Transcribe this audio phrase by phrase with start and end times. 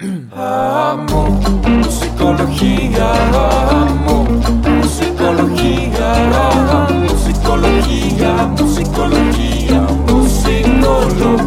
[0.00, 3.12] Amo musicología,
[3.78, 6.12] amo musicología,
[6.90, 11.44] musicología, musicología, musicología.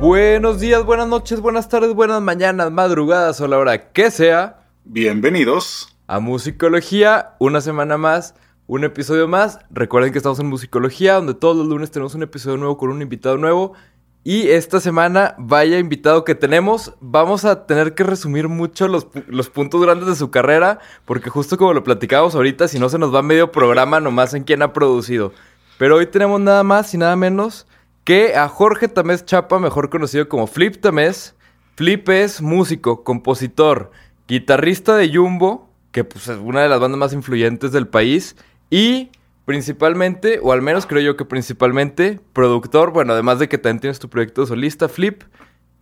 [0.00, 4.62] Buenos días, buenas noches, buenas tardes, buenas mañanas, madrugadas o la hora que sea.
[4.84, 8.34] Bienvenidos a Musicología, una semana más,
[8.66, 9.58] un episodio más.
[9.68, 13.02] Recuerden que estamos en Musicología, donde todos los lunes tenemos un episodio nuevo con un
[13.02, 13.74] invitado nuevo.
[14.22, 19.48] Y esta semana, vaya invitado que tenemos, vamos a tener que resumir mucho los, los,
[19.48, 23.14] puntos grandes de su carrera, porque justo como lo platicábamos ahorita, si no se nos
[23.14, 25.32] va medio programa nomás en quién ha producido.
[25.78, 27.66] Pero hoy tenemos nada más y nada menos
[28.04, 31.34] que a Jorge Tamés Chapa, mejor conocido como Flip Tamés.
[31.76, 33.90] Flip es músico, compositor,
[34.28, 38.36] guitarrista de Jumbo, que pues, es una de las bandas más influyentes del país,
[38.68, 39.10] y
[39.50, 43.98] Principalmente, o al menos creo yo que principalmente, productor, bueno, además de que también tienes
[43.98, 45.22] tu proyecto solista, Flip.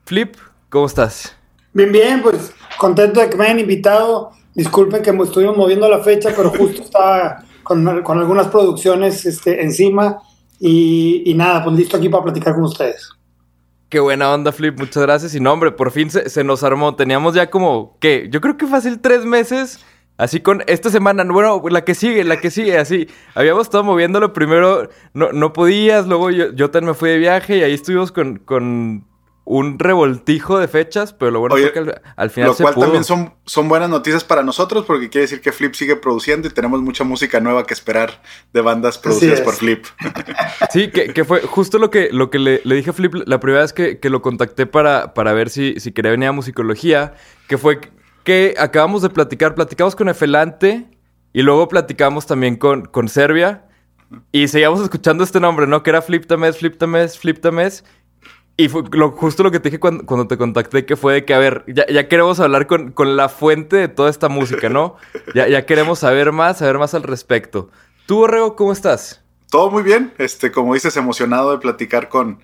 [0.06, 0.36] Flip,
[0.70, 1.36] ¿cómo estás?
[1.74, 4.30] Bien, bien, pues contento de que me hayan invitado.
[4.54, 10.16] Disculpen que me estuvimos moviendo la fecha, pero justo estaba con, algunas producciones este, encima
[10.58, 13.10] y, nada, pues listo aquí para platicar con ustedes.
[13.90, 15.34] Qué buena onda, Flip, muchas gracias.
[15.34, 16.96] Y no, hombre, por fin se, se nos armó.
[16.96, 18.28] Teníamos ya como, ¿qué?
[18.30, 19.84] Yo creo que fácil tres meses
[20.18, 23.08] Así con esta semana, bueno, la que sigue, la que sigue, así.
[23.36, 27.58] Habíamos estado moviéndolo primero, no, no podías, luego yo, yo también me fui de viaje
[27.58, 29.06] y ahí estuvimos con, con
[29.44, 33.32] un revoltijo de fechas, pero lo bueno fue que al, final lo cual también son,
[33.46, 37.04] son buenas noticias para nosotros porque quiere decir que Flip sigue produciendo y tenemos mucha
[37.04, 38.20] música nueva que esperar
[38.52, 39.86] de bandas producidas por Flip.
[40.70, 43.40] Sí, que, que, fue justo lo que, lo que le, le, dije a Flip la
[43.40, 47.14] primera vez que, que lo contacté para, para ver si, si quería venir a musicología,
[47.48, 47.80] que fue
[48.28, 49.54] que acabamos de platicar.
[49.54, 50.86] Platicamos con Efelante
[51.32, 53.64] y luego platicamos también con, con Serbia.
[54.32, 55.82] Y seguíamos escuchando este nombre, ¿no?
[55.82, 57.84] Que era Flip Tames, Flip Tames, Flip Tames.
[58.58, 61.38] Y fue justo lo que te dije cuando, te contacté, que fue de que, a
[61.38, 64.96] ver, ya, queremos hablar con, la fuente de toda esta música, ¿no?
[65.34, 67.70] Ya, queremos saber más, saber más al respecto.
[68.04, 69.24] ¿Tú, Borrego, cómo estás?
[69.50, 70.12] Todo muy bien.
[70.18, 72.40] Este, como dices, emocionado de platicar con,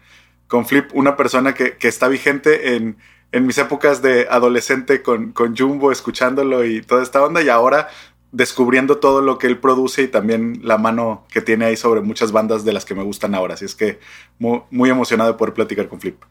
[0.46, 2.96] con Flip, una persona que, que está vigente en
[3.34, 7.88] en mis épocas de adolescente con, con Jumbo, escuchándolo y toda esta onda, y ahora
[8.30, 12.30] descubriendo todo lo que él produce y también la mano que tiene ahí sobre muchas
[12.30, 13.54] bandas de las que me gustan ahora.
[13.54, 13.98] Así es que
[14.38, 16.22] muy, emocionado de poder platicar con Flip.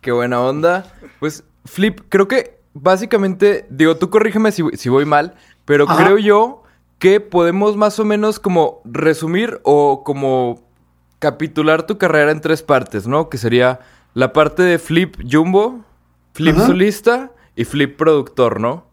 [0.00, 0.92] Qué buena onda.
[1.20, 6.64] Pues Flip, creo que básicamente, digo, tú corrígeme si, si voy mal, pero creo yo
[6.98, 10.60] que podemos más o menos como resumir o como
[11.20, 13.28] capitular tu carrera en tres partes, ¿no?
[13.28, 13.78] Que sería
[14.14, 15.84] la parte de Flip Jumbo,
[16.32, 18.84] Flip solista y Flip productor, ¿no?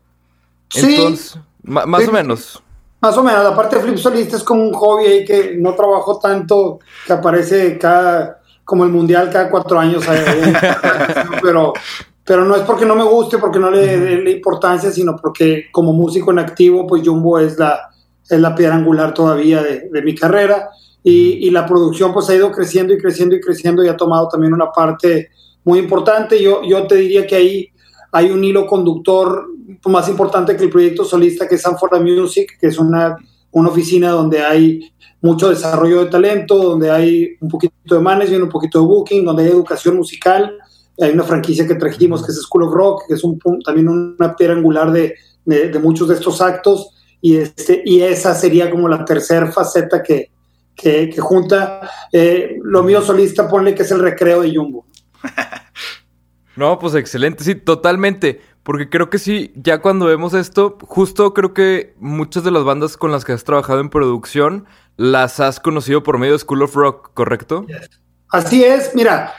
[0.69, 0.95] Sí.
[0.95, 2.63] Entonces, más o menos.
[3.01, 5.73] Más o menos, la parte de Flip solista es como un hobby ahí que no
[5.73, 10.03] trabajo tanto, que aparece cada, como el mundial cada cuatro años,
[11.41, 11.73] pero,
[12.25, 15.94] pero no es porque no me guste, porque no le dé importancia, sino porque como
[15.94, 17.89] músico en activo, pues Jumbo es la,
[18.29, 20.69] es la piedra angular todavía de, de mi carrera.
[21.01, 24.28] Y, y, la producción pues ha ido creciendo y creciendo y creciendo y ha tomado
[24.28, 25.29] también una parte
[25.64, 26.42] muy importante.
[26.42, 27.70] Yo, yo te diría que ahí
[28.12, 29.47] hay un hilo conductor
[29.86, 33.18] más importante que el proyecto solista, que es Sanford Music, que es una,
[33.52, 38.50] una oficina donde hay mucho desarrollo de talento, donde hay un poquito de management, un
[38.50, 40.58] poquito de booking, donde hay educación musical.
[41.00, 44.36] Hay una franquicia que trajimos que es School of Rock, que es un, también una
[44.36, 45.16] piedra angular de,
[45.46, 46.91] de, muchos de estos actos.
[47.22, 50.31] Y, este, y esa sería como la tercera faceta que,
[50.76, 51.90] que, junta.
[52.12, 54.86] Eh, lo mío solista, ponle que es el recreo de Jumbo.
[56.56, 58.41] no, pues excelente, sí, totalmente.
[58.63, 62.97] Porque creo que sí, ya cuando vemos esto, justo creo que muchas de las bandas
[62.97, 64.66] con las que has trabajado en producción
[64.96, 67.66] las has conocido por medio de School of Rock, ¿correcto?
[68.29, 69.34] Así es, mira,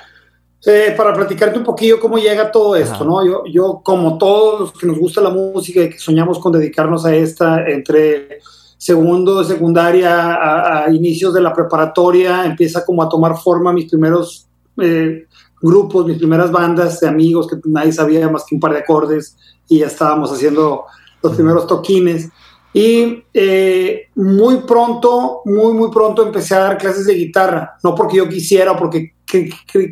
[0.67, 3.25] eh, para platicarte un poquillo cómo llega todo esto, ¿no?
[3.25, 7.05] Yo, yo, como todos los que nos gusta la música y que soñamos con dedicarnos
[7.05, 8.41] a esta, entre
[8.79, 13.89] segundo de secundaria a, a inicios de la preparatoria, empieza como a tomar forma mis
[13.89, 14.49] primeros
[14.79, 15.27] eh,
[15.60, 19.36] grupos, mis primeras bandas de amigos que nadie sabía más que un par de acordes
[19.68, 20.84] y ya estábamos haciendo
[21.22, 22.28] los primeros toquines.
[22.72, 28.18] Y eh, muy pronto, muy, muy pronto empecé a dar clases de guitarra, no porque
[28.18, 29.15] yo quisiera o porque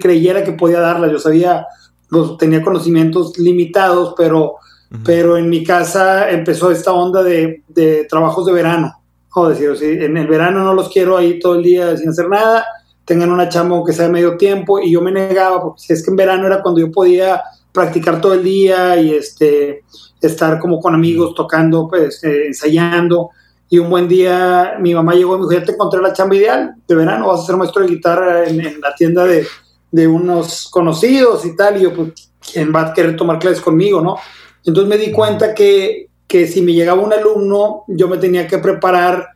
[0.00, 1.66] creyera que podía darlas, yo sabía,
[2.08, 4.56] los, tenía conocimientos limitados, pero,
[5.04, 8.94] pero en mi casa empezó esta onda de, de trabajos de verano.
[9.34, 12.64] O decir, en el verano no los quiero ahí todo el día sin hacer nada,
[13.08, 16.04] tengan una chamba aunque sea de medio tiempo y yo me negaba porque si es
[16.04, 19.82] que en verano era cuando yo podía practicar todo el día y este
[20.20, 23.30] estar como con amigos tocando pues eh, ensayando
[23.68, 26.36] y un buen día mi mamá llegó y me dijo ya te encontré la chamba
[26.36, 29.46] ideal de verano vas a ser maestro de guitarra en, la tienda de,
[29.90, 34.00] de, unos conocidos y tal y yo pues ¿quién va a querer tomar clases conmigo,
[34.00, 34.16] no?
[34.64, 38.58] Entonces me di cuenta que, que si me llegaba un alumno, yo me tenía que
[38.58, 39.28] preparar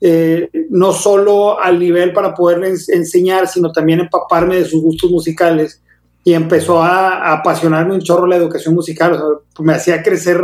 [0.00, 5.82] eh, no solo al nivel para poder enseñar, sino también empaparme de sus gustos musicales.
[6.24, 9.18] Y empezó a, apasionarme un chorro la educación musical.
[9.60, 10.42] me hacía crecer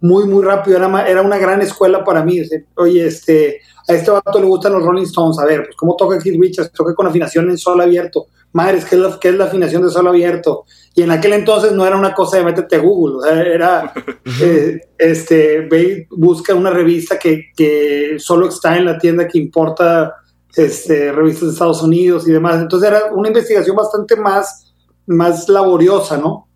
[0.00, 0.78] muy, muy rápido.
[0.78, 2.40] Era, era una gran escuela para mí.
[2.76, 5.38] Oye, este, a este vato le gustan los Rolling Stones.
[5.38, 6.72] A ver, pues, ¿cómo toca Keith Richards?
[6.72, 8.26] Toca con afinación en sol abierto.
[8.52, 10.64] Madres, ¿qué es, la, ¿qué es la afinación de sol abierto?
[10.94, 13.92] Y en aquel entonces no era una cosa de métete a Google, o sea, era,
[14.42, 20.14] eh, este, ve, busca una revista que, que, solo está en la tienda que importa
[20.56, 22.60] este, revistas de Estados Unidos y demás.
[22.60, 24.74] Entonces era una investigación bastante más,
[25.06, 26.48] más laboriosa, ¿no?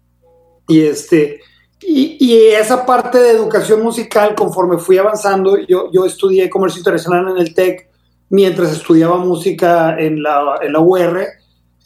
[0.67, 1.41] Y este,
[1.83, 7.33] y, y, esa parte de educación musical, conforme fui avanzando, yo, yo estudié comercio internacional
[7.33, 7.89] en el TEC
[8.31, 11.27] mientras estudiaba música en la, en la UR.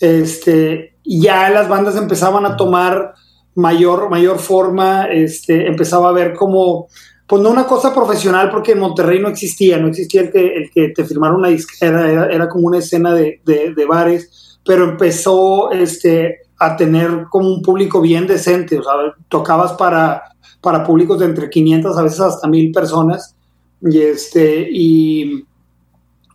[0.00, 3.14] Este, ya las bandas empezaban a tomar
[3.56, 6.88] mayor, mayor forma, este, empezaba a ver como,
[7.26, 10.70] pues no una cosa profesional, porque en Monterrey no existía, no existía el que, el
[10.70, 15.70] que te firmara una disquera, era, era como una escena de, de, bares, pero empezó
[15.72, 18.92] este, a tener como un público bien decente, o sea,
[19.28, 20.22] tocabas para,
[20.60, 23.34] para públicos de entre 500 a veces hasta 1000 personas,
[23.80, 25.44] y, este, y,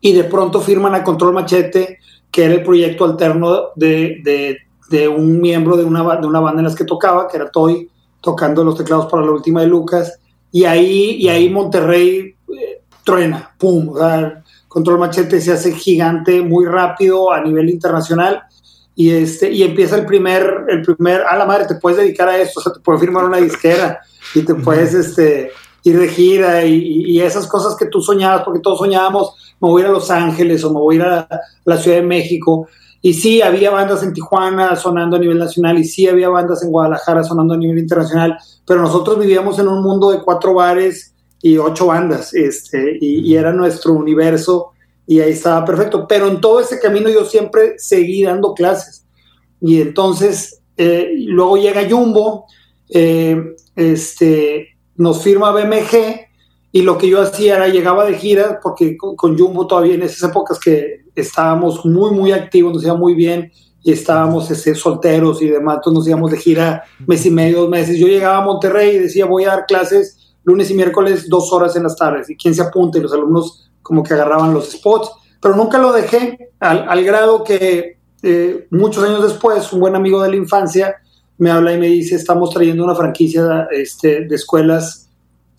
[0.02, 2.00] y de pronto firman a Control Machete,
[2.32, 4.22] que era el proyecto alterno de,
[4.90, 7.90] de, un miembro de una, de una banda en las que tocaba, que era Toy,
[8.20, 10.20] tocando los teclados para la última de Lucas,
[10.52, 16.42] y ahí, y ahí Monterrey eh, truena, pum, o sea, Control Machete se hace gigante
[16.42, 18.44] muy rápido a nivel internacional.
[18.96, 22.38] Y este y empieza el primer el primer a la madre te puedes dedicar a
[22.38, 24.02] esto o sea te puedes firmar una disquera
[24.36, 25.52] y te puedes este
[25.84, 29.84] ir de gira y, y, esas cosas que tú soñabas porque todos soñábamos me voy
[29.84, 32.68] a Los Ángeles o me voy a a la Ciudad de México.
[33.02, 36.72] Y sí, había bandas en Tijuana sonando a nivel nacional y sí había bandas en
[36.72, 41.58] Guadalajara sonando a nivel internacional, pero nosotros vivíamos en un mundo de cuatro bares y
[41.58, 44.72] ocho bandas, este, y, era nuestro universo
[45.08, 46.08] y ahí estaba perfecto.
[46.08, 49.04] Pero en todo ese camino yo siempre seguí dando clases.
[49.60, 52.46] Y entonces, eh, luego llega Jumbo,
[52.90, 56.31] eh, este, nos firma BMG
[56.72, 60.30] y lo que yo hacía era llegaba de gira, porque con, Jumbo todavía en esas
[60.30, 63.52] épocas que estábamos muy, muy activos, nos iba muy bien
[63.84, 67.70] y estábamos ese, solteros y demás, entonces nos íbamos de gira mes y medio, dos
[67.70, 67.98] meses.
[67.98, 71.76] Yo llegaba a Monterrey y decía, voy a dar clases lunes y miércoles, dos horas
[71.76, 75.12] en las tardes, y quién se apunte, y los alumnos como que agarraban los spots,
[75.42, 80.22] pero nunca lo dejé al, al grado que eh, muchos años después, un buen amigo
[80.22, 80.96] de la infancia
[81.38, 85.10] me habla y me dice, estamos trayendo una franquicia este, de escuelas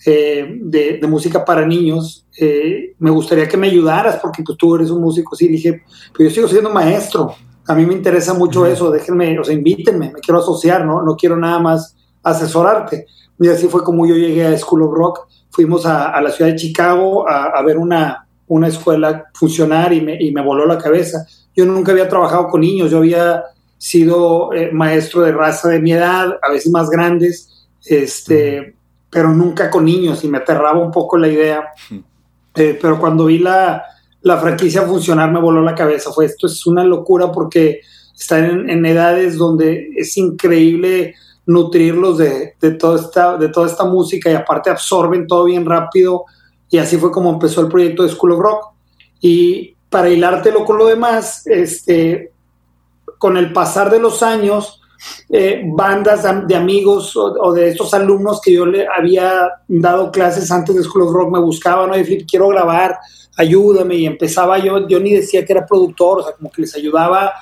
[0.05, 4.91] eh, de, música para niños, eh, me gustaría que me ayudaras porque pues, tú eres
[4.91, 5.37] un músico.
[5.37, 5.83] Sí, dije,
[6.13, 7.35] pero yo sigo siendo maestro,
[7.67, 11.03] a mí me interesa mucho eso, déjenme, o sea, invítenme, me quiero asociar, ¿no?
[11.03, 13.07] No quiero nada más asesorarte.
[13.39, 16.57] Y así fue como yo llegué a School of Rock, fuimos a, la ciudad de
[16.57, 21.27] Chicago a, ver una, una escuela funcionar y me, y me voló la cabeza.
[21.55, 23.45] Yo nunca había trabajado con niños, yo había
[23.79, 28.77] sido eh, maestro de raza de mi edad, a veces más grandes, este,
[29.13, 31.69] pero nunca con niños y me aterraba un poco la idea.
[32.55, 33.85] Eh, pero cuando vi la,
[34.23, 36.11] la, franquicia funcionar me voló la cabeza.
[36.13, 37.83] Fue esto es una locura porque
[38.19, 41.15] están en, edades donde es increíble
[41.45, 46.25] nutrirlos de, de, toda esta, de toda esta música y aparte absorben todo bien rápido.
[46.71, 48.65] Y así fue como empezó el proyecto de School of Rock.
[49.21, 52.33] Y para hilártelo con lo demás, este,
[53.19, 54.82] con el pasar de los años,
[55.29, 60.77] eh, bandas de amigos o, de estos alumnos que yo le había dado clases antes
[60.77, 62.05] de School of Rock me buscaban, ¿no?
[62.05, 62.99] Flip, quiero grabar,
[63.37, 63.97] ayúdame.
[63.97, 67.33] Y empezaba yo, yo ni decía que era productor, o sea, como que les ayudaba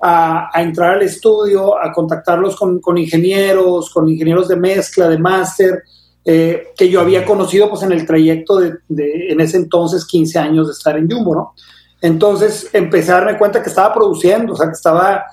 [0.00, 5.82] a, entrar al estudio, a contactarlos con, ingenieros, con ingenieros de mezcla, de máster,
[6.24, 10.38] eh, que yo había conocido pues en el trayecto de, de, en ese entonces, 15
[10.38, 11.54] años de estar en Jumbo, ¿no?
[12.00, 15.24] Entonces empecé a darme cuenta que estaba produciendo, o sea, que estaba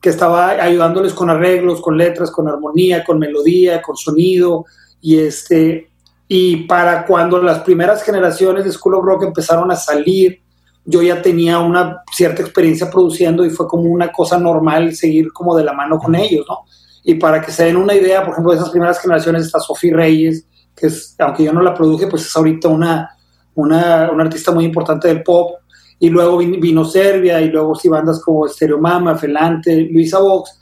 [0.00, 4.64] que estaba ayudándoles con arreglos, con letras, con armonía, con melodía, con sonido,
[5.00, 5.90] y este,
[6.28, 10.40] y para cuando las primeras generaciones de School of Rock empezaron a salir,
[10.84, 15.56] yo ya tenía una cierta experiencia produciendo y fue como una cosa normal seguir como
[15.56, 16.60] de la mano con ellos, ¿no?
[17.02, 19.94] Y para que se den una idea, por ejemplo, de esas primeras generaciones está Sophie
[19.94, 23.10] Reyes, que es, aunque yo no la produje, pues es ahorita una,
[23.54, 25.54] una, una artista muy importante del pop
[25.98, 30.58] y luego vino Serbia, y luego sí bandas como Stereo Mama, Felante, Luisa Vox,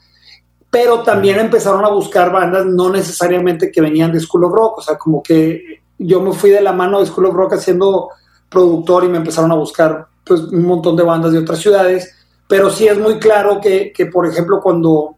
[0.71, 4.83] pero también empezaron a buscar bandas no necesariamente que venían de School of Rock, o
[4.83, 8.11] sea, como que yo me fui de la mano de School of Rock haciendo
[8.49, 12.15] productor y me empezaron a buscar pues un montón de bandas de otras ciudades,
[12.49, 15.17] pero sí es muy claro que, que por ejemplo, cuando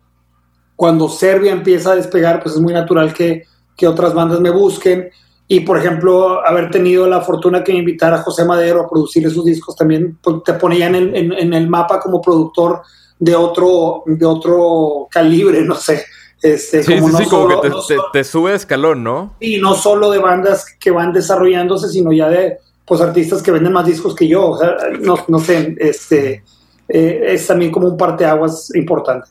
[0.76, 3.44] cuando Serbia empieza a despegar, pues es muy natural que,
[3.74, 5.10] que otras bandas me busquen.
[5.48, 9.24] Y por ejemplo, haber tenido la fortuna que me invitara a José Madero a producir
[9.26, 12.82] esos discos también pues, te ponía en el, en, el, mapa como productor
[13.18, 16.04] de otro, de otro calibre, no sé.
[16.42, 19.34] Este, sí, como sí, sí, como que te, te, sube escalón, ¿no?
[19.40, 23.72] Y no solo de bandas que van desarrollándose, sino ya de pues artistas que venden
[23.72, 24.50] más discos que yo.
[24.50, 26.42] O sea, no, no sé, este,
[26.88, 29.28] eh, es también como un parteaguas importante.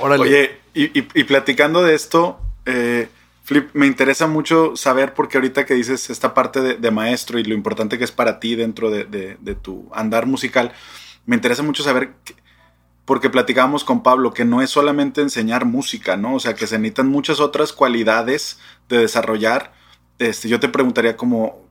[0.00, 3.08] Oye, y, y, platicando de esto, eh,
[3.44, 7.54] Flip, me interesa mucho saber, porque ahorita que dices esta parte de, maestro y lo
[7.54, 10.72] importante que es para ti dentro de, tu andar musical,
[11.26, 12.14] me interesa mucho saber,
[13.04, 16.34] porque platicábamos con Pablo, que no es solamente enseñar música, ¿no?
[16.36, 18.58] O sea, que se necesitan muchas otras cualidades
[18.88, 19.74] de desarrollar.
[20.18, 21.63] Este, yo te preguntaría como,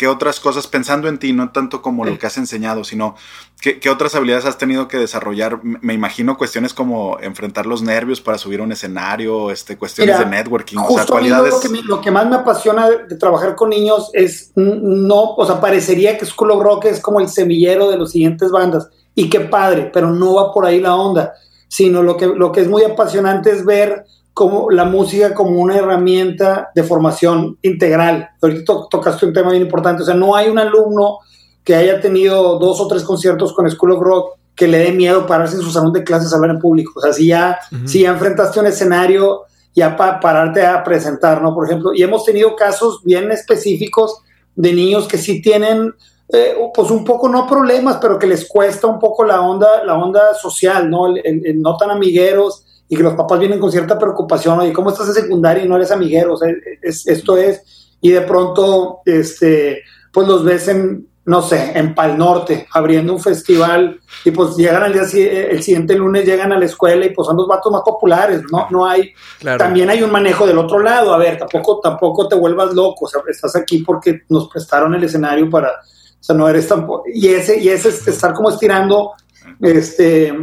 [0.00, 3.16] ¿qué otras cosas, pensando en ti, no tanto como lo que has enseñado, sino
[3.60, 5.60] qué, otras habilidades has tenido que desarrollar?
[5.62, 10.24] Me imagino cuestiones como enfrentar los nervios para subir a un escenario, este, cuestiones de
[10.24, 11.52] networking, o sea, cualidades...
[11.52, 15.60] Lo que, lo que, más me apasiona de, trabajar con niños es, no, o sea,
[15.60, 19.40] parecería que School of Rock es como el semillero de las siguientes bandas, y qué
[19.40, 21.34] padre, pero no va por ahí la onda,
[21.68, 24.06] sino lo que, lo que es muy apasionante es ver
[24.40, 28.30] como la música como una herramienta de formación integral.
[28.40, 31.18] Ahorita tocaste un tema bien importante, o sea, no hay un alumno
[31.62, 35.26] que haya tenido dos o tres conciertos con School of Rock que le dé miedo
[35.26, 36.92] pararse en su salón de clases a hablar en público.
[36.96, 39.42] O sea, si ya, si ya enfrentaste un escenario,
[39.74, 41.54] ya para pararte a presentar, ¿no?
[41.54, 44.22] Por ejemplo, y hemos tenido casos bien específicos
[44.56, 45.92] de niños que sí tienen,
[46.32, 49.98] eh, pues un poco, no problemas, pero que les cuesta un poco la onda, la
[49.98, 51.08] onda social, ¿no?
[51.08, 55.06] el no tan amigueros, y que los papás vienen con cierta preocupación, oye, ¿cómo estás
[55.06, 56.34] en secundaria y no eres amiguero?
[56.34, 59.82] O sea, es, esto es, y de pronto, este,
[60.12, 64.82] pues los ves en, no sé, en Pal Norte, abriendo un festival, y pues llegan
[64.82, 67.82] al día el siguiente lunes, llegan a la escuela y pues son los vatos más
[67.82, 68.66] populares, ¿no?
[68.70, 69.12] No hay,
[69.56, 73.08] también hay un manejo del otro lado, a ver, tampoco, tampoco te vuelvas loco, o
[73.08, 77.28] sea, estás aquí porque nos prestaron el escenario para, o sea, no eres tampoco, y
[77.28, 79.12] ese, y ese es estar como estirando,
[79.60, 80.34] este,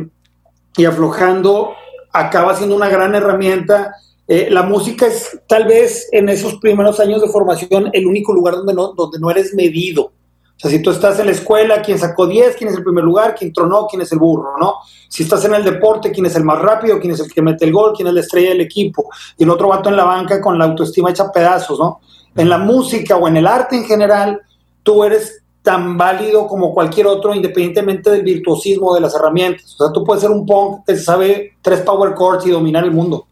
[0.77, 1.73] y aflojando
[2.19, 3.95] acaba siendo una gran herramienta.
[4.27, 8.55] Eh, la música es tal vez en esos primeros años de formación el único lugar
[8.55, 10.11] donde no, donde no eres medido.
[10.57, 13.03] O sea, si tú estás en la escuela, quién sacó 10, quién es el primer
[13.03, 14.77] lugar, quién tronó, quién es el burro, ¿no?
[15.07, 17.65] Si estás en el deporte, quién es el más rápido, quién es el que mete
[17.65, 19.07] el gol, quién es la estrella del equipo.
[19.37, 21.99] Y el otro vato en la banca con la autoestima hecha pedazos, ¿no?
[22.35, 24.41] En la música o en el arte en general,
[24.81, 29.75] tú eres tan válido como cualquier otro, independientemente del virtuosismo de las herramientas.
[29.77, 32.91] O sea, tú puedes ser un punk que sabe tres power chords y dominar el
[32.91, 33.27] mundo.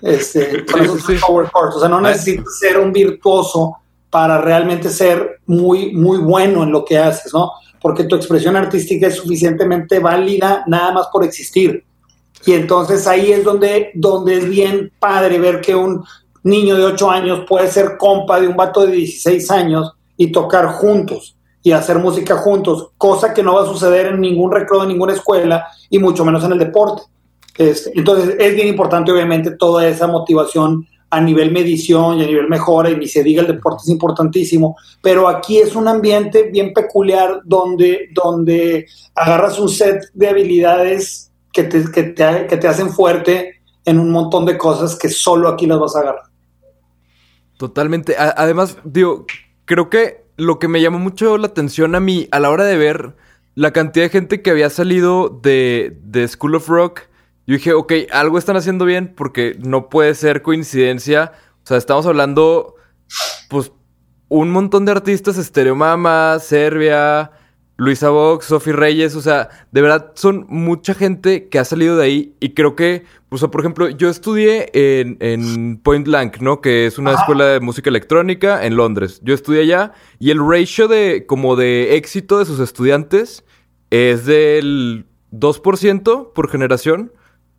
[0.00, 0.62] Este,
[1.26, 1.74] power chords.
[1.74, 3.78] O sea, no necesitas ser un virtuoso
[4.10, 7.50] para realmente ser muy, muy bueno en lo que haces, ¿no?
[7.80, 11.84] Porque tu expresión artística es suficientemente válida nada más por existir.
[12.46, 16.04] Y entonces ahí es donde, donde es bien padre ver que un
[16.44, 20.68] niño de 8 años puede ser compa de un vato de 16 años y tocar
[20.68, 24.88] juntos y hacer música juntos, cosa que no va a suceder en ningún recreo de
[24.88, 27.02] ninguna escuela y mucho menos en el deporte.
[27.56, 32.48] Este, entonces es bien importante obviamente toda esa motivación a nivel medición y a nivel
[32.48, 36.72] mejora, y ni se diga el deporte es importantísimo, pero aquí es un ambiente bien
[36.72, 42.88] peculiar donde, donde agarras un set de habilidades que te, que te, que te hacen
[42.88, 46.22] fuerte en un montón de cosas que solo aquí las vas a agarrar.
[47.58, 48.16] Totalmente.
[48.16, 49.26] además, digo,
[49.66, 52.76] creo que lo que me llamó mucho la atención a mí a la hora de
[52.76, 53.14] ver
[53.54, 57.02] la cantidad de gente que había salido de, de School of Rock,
[57.46, 61.32] yo dije, ok, algo están haciendo bien porque no puede ser coincidencia.
[61.64, 62.76] O sea, estamos hablando,
[63.48, 63.72] pues,
[64.28, 67.32] un montón de artistas, Mama, Serbia,
[67.82, 72.04] Luisa Vox, Sophie Reyes, o sea, de verdad son mucha gente que ha salido de
[72.04, 76.60] ahí y creo que, pues, por ejemplo, yo estudié en, Point Blank, ¿no?
[76.60, 79.20] Que es una escuela de música electrónica en Londres.
[79.24, 83.44] Yo estudié allá y el ratio de, como de éxito de sus estudiantes
[83.90, 87.12] es del 2% por generación.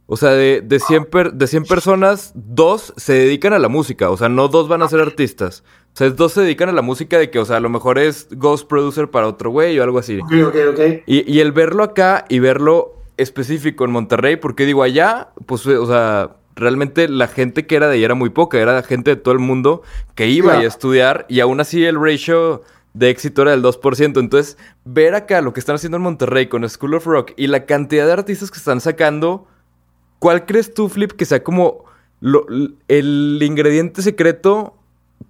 [0.06, 4.10] O sea, de, de, 100 de 100 personas, dos se dedican a la música.
[4.10, 5.64] O sea, no dos van a ser artistas.
[5.94, 8.00] O sea, dos se dedican a la música de que, o sea, a lo mejor
[8.00, 10.20] es Ghost Producer para otro güey o algo así.
[10.20, 10.80] Ok, ok, ok.
[11.06, 15.86] Y, y el verlo acá y verlo específico en Monterrey, porque digo, allá, pues, o
[15.86, 19.34] sea, realmente la gente que era de ahí era muy poca, era gente de todo
[19.34, 19.84] el mundo
[20.16, 24.20] que iba a estudiar y aún así el ratio de éxito era del 2%.
[24.20, 27.66] Entonces, ver acá lo que están haciendo en Monterrey con School of Rock y la
[27.66, 29.48] cantidad de artistas que están sacando,
[30.20, 31.86] ¿cuál crees tú, Flip, que sea como
[32.88, 34.78] el ingrediente secreto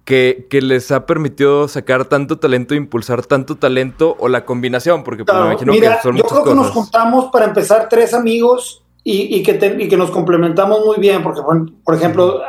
[0.04, 5.04] que, les ha permitido sacar tanto talento, impulsar tanto talento o la combinación?
[5.04, 8.82] Porque pues, me imagino que son yo creo que nos juntamos para empezar tres amigos
[9.02, 11.42] y, que y que nos complementamos muy bien, porque
[11.84, 12.40] por, ejemplo,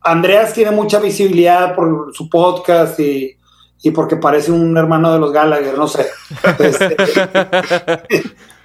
[0.00, 3.36] Andreas tiene mucha visibilidad por su podcast y,
[3.82, 6.06] y porque parece un hermano de los Gallagher, no sé.
[6.58, 6.96] Este,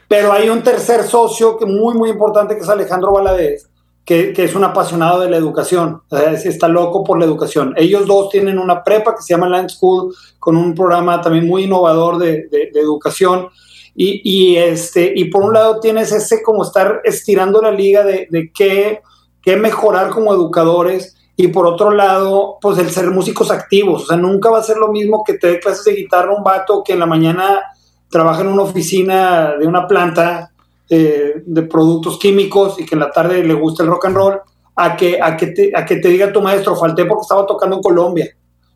[0.07, 3.68] pero hay un tercer socio que muy, muy importante que es Alejandro Valadez,
[4.09, 6.01] que, es un apasionado de la educación,
[6.43, 7.75] está loco por la educación.
[7.77, 11.65] Ellos dos tienen una prepa que se llama Land School, con un programa también muy
[11.65, 13.49] innovador de, educación.
[13.95, 18.51] Y, este, y por un lado tienes ese como estar estirando la liga de, de
[18.51, 19.01] qué,
[19.43, 24.17] qué mejorar como educadores y por otro lado, pues el ser músicos activos, o sea,
[24.17, 26.93] nunca va a ser lo mismo que te dé clases de guitarra un vato que
[26.93, 27.61] en la mañana
[28.09, 30.48] trabaja en una oficina de una planta
[30.89, 34.41] eh, de productos químicos y que en la tarde le gusta el rock and roll,
[34.75, 37.75] a que, a que, te, a que te diga tu maestro, falté porque estaba tocando
[37.75, 38.35] en Colombia.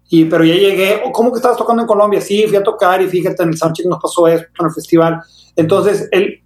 [0.09, 2.21] Y, pero ya llegué, ¿cómo que estabas tocando en Colombia?
[2.21, 5.21] Sí, fui a tocar y fíjate, en el soundcheck nos pasó esto, en el festival.
[5.55, 6.41] Entonces, el,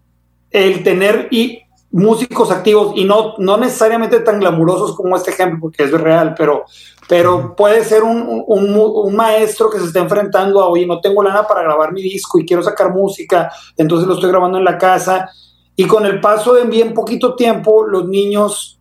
[0.51, 5.83] el tener y músicos activos y no, no necesariamente tan glamurosos como este ejemplo, porque
[5.83, 6.65] es real, pero,
[7.07, 11.47] pero puede ser un, un, maestro que se está enfrentando a, oye, no tengo lana
[11.47, 15.29] para grabar mi disco y quiero sacar música, entonces lo estoy grabando en la casa.
[15.77, 18.77] Y con el paso de bien poquito tiempo, los niños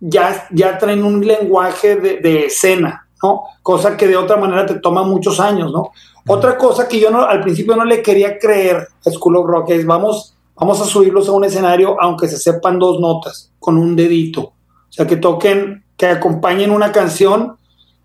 [0.00, 3.44] ya, ya traen un lenguaje de, de escena, ¿no?
[3.62, 5.92] Cosa que de otra manera te toma muchos años, ¿no?
[6.26, 9.70] Otra cosa que yo no, al principio no le quería creer a School of Rock
[9.70, 13.96] es, vamos, Vamos a subirlos a un escenario aunque se sepan dos notas, con un
[13.96, 14.42] dedito.
[14.42, 17.56] O sea, que toquen, que acompañen una canción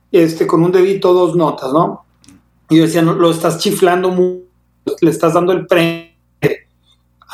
[0.09, 2.05] este, con un dedito, dos notas, ¿no?
[2.69, 4.45] Y yo decía, no, lo estás chiflando mucho,
[5.01, 6.14] le estás dando el premio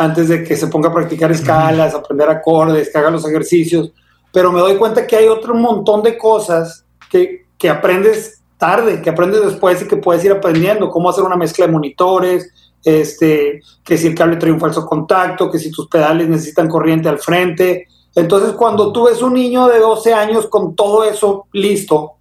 [0.01, 3.91] antes de que se ponga a practicar escalas, aprender acordes, que haga los ejercicios.
[4.31, 9.09] Pero me doy cuenta que hay otro montón de cosas que, que aprendes tarde, que
[9.09, 12.51] aprendes después y que puedes ir aprendiendo, cómo hacer una mezcla de monitores,
[12.83, 17.09] este, que si el cable trae un falso contacto, que si tus pedales necesitan corriente
[17.09, 17.87] al frente.
[18.15, 22.13] Entonces, cuando tú ves un niño de 12 años con todo eso listo,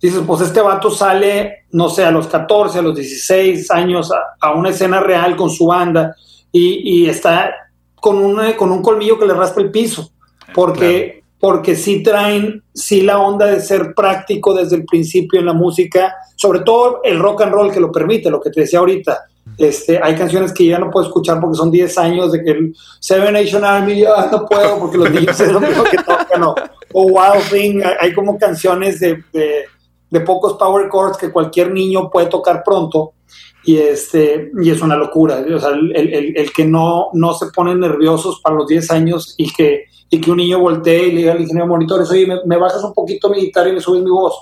[0.00, 4.52] dices, pues este vato sale, no sé, a los 14, a los 16 años a,
[4.52, 6.16] una escena real con su banda
[6.52, 7.54] y, está
[7.94, 10.10] con un, con un colmillo que le raspa el piso,
[10.54, 15.52] porque, porque sí traen, sí la onda de ser práctico desde el principio en la
[15.52, 19.26] música, sobre todo el rock and roll que lo permite, lo que te decía ahorita.
[19.58, 22.74] Este, hay canciones que ya no puedo escuchar porque son 10 años de que el
[23.00, 26.54] Seven Nation Army ya no puedo porque los niños es lo mismo que tocan o,
[26.92, 32.62] Wild Thing, hay como canciones de, de, pocos power chords que cualquier niño puede tocar
[32.64, 33.14] pronto
[33.62, 37.46] y este y es una locura, o sea, el, el, el que no, no se
[37.46, 41.18] ponen nerviosos para los 10 años y que y que un niño voltee y le
[41.18, 44.02] diga al ingeniero de monitores, oye, me, bajas un poquito mi guitarra y me subes
[44.02, 44.34] mi voz.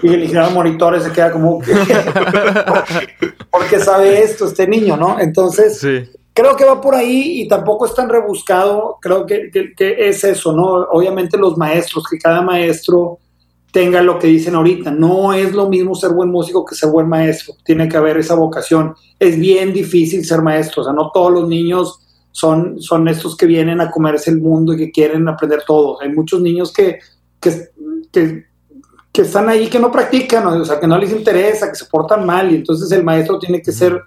[0.00, 1.60] Y el ingeniero de monitores se queda como,
[3.50, 5.18] porque sabe esto este niño, ¿no?
[5.18, 5.84] Entonces,
[6.32, 10.52] creo que va por ahí y tampoco es tan rebuscado, creo que, que, es eso,
[10.52, 10.66] ¿no?
[10.92, 13.18] Obviamente los maestros, que cada maestro
[13.72, 14.92] tenga lo que dicen ahorita.
[14.92, 17.54] No es lo mismo ser buen músico que ser buen maestro.
[17.64, 18.94] Tiene que haber esa vocación.
[19.18, 20.82] Es bien difícil ser maestro.
[20.82, 21.98] O sea, no todos los niños
[22.32, 26.00] son, son estos que vienen a comerse el mundo y que quieren aprender todo.
[26.00, 26.98] Hay muchos niños que,
[27.40, 27.68] que,
[28.10, 32.24] que, están ahí que no practican, o sea, que no les interesa, que se portan
[32.24, 34.02] mal, y entonces el maestro tiene que ser,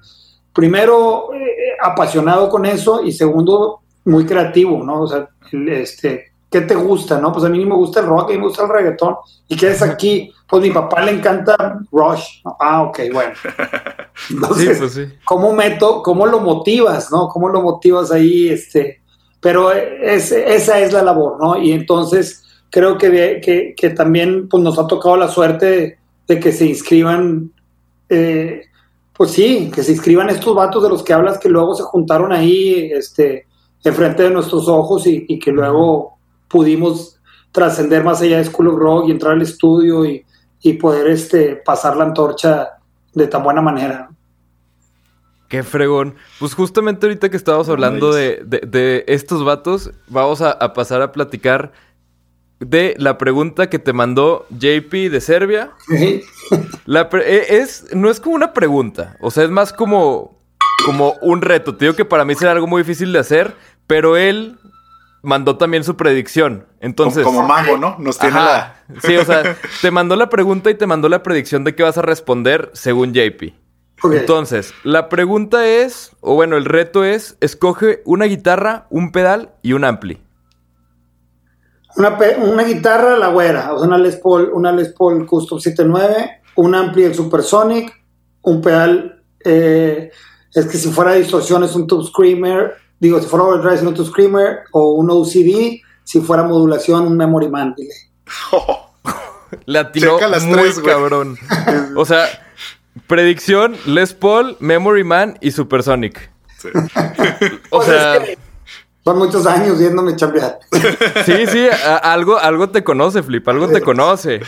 [0.51, 5.04] primero, eh, apasionado con eso, y segundo, muy creativo, ¿no?
[5.04, 7.34] O sea, este, ¿qué te gusta, no?
[7.34, 9.15] Pues a mí me gusta el rock, a mí me gusta el reggaetón,
[9.50, 12.41] y qué es aquí, pues mi papá le encanta Rush.
[12.62, 13.34] Ah, ok, bueno.
[14.30, 17.28] Entonces, pues ¿cómo meto, cómo lo motivas, no?
[17.28, 18.48] ¿Cómo lo motivas ahí?
[18.48, 19.02] Este,
[19.41, 21.58] pero es, esa es la labor, ¿no?
[21.62, 26.68] Y entonces creo que, que, también pues, nos ha tocado la suerte de, que se
[26.68, 27.52] inscriban,
[28.08, 28.62] eh,
[29.12, 32.32] pues sí, que se inscriban estos vatos de los que hablas que luego se juntaron
[32.32, 33.46] ahí, este,
[33.84, 36.14] enfrente de nuestros ojos y, y que luego
[36.47, 37.19] pudimos
[37.51, 40.25] trascender más allá de School of Rock y entrar al estudio y,
[40.62, 42.69] y poder este, pasar la antorcha
[43.13, 44.10] de tan buena manera.
[45.47, 46.15] Qué fregón.
[46.39, 51.71] Pues justamente ahorita que estábamos hablando de, de, estos vatos, vamos a, pasar a platicar
[52.60, 55.71] de la pregunta que te mandó JP de Serbia.
[56.86, 60.39] La e, es, no es como una pregunta, o sea, es más como,
[60.84, 61.75] como un reto.
[61.75, 63.53] Te digo que para mí será algo muy difícil de hacer,
[63.86, 64.58] pero él
[65.25, 66.65] mandó también su predicción.
[66.79, 67.23] Entonces.
[67.23, 67.97] Como, mago, ¿no?
[67.99, 68.75] Nos tiene la.
[69.01, 71.97] sí, o sea, te mandó la pregunta y te mandó la predicción de qué vas
[71.97, 73.53] a responder según JP.
[74.03, 79.73] Entonces, la pregunta es, o bueno, el reto es: escoge una guitarra, un pedal y
[79.73, 80.21] un ampli.
[81.97, 86.41] Una, una guitarra, la güera, o sea, una Les Paul, una Les Paul Custom 79,
[86.55, 87.93] un ampli, el Supersonic,
[88.41, 90.11] un pedal, eh,
[90.53, 92.75] es que si fuera distorsión es un Tube Screamer,
[93.06, 97.15] Digo, si fuera Overdrive, si no tu Screamer o un OCD, si fuera modulación, un
[97.15, 97.94] Memory Man, dile.
[99.68, 101.38] Le atinó Checa las muy tres, cabrón.
[101.96, 102.26] o sea,
[103.06, 106.32] predicción, Les Paul, Memory Man y Supersonic.
[106.58, 106.70] Sí.
[107.70, 108.38] O Pues sea, es que
[109.04, 110.58] son muchos años viéndome chambear.
[111.28, 111.68] sí, sí,
[112.02, 114.41] algo, algo te conoce, Flip, algo te conoce.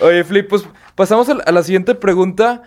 [0.00, 0.64] Oye, Flip, pues
[0.96, 2.64] pasamos la, a la siguiente pregunta,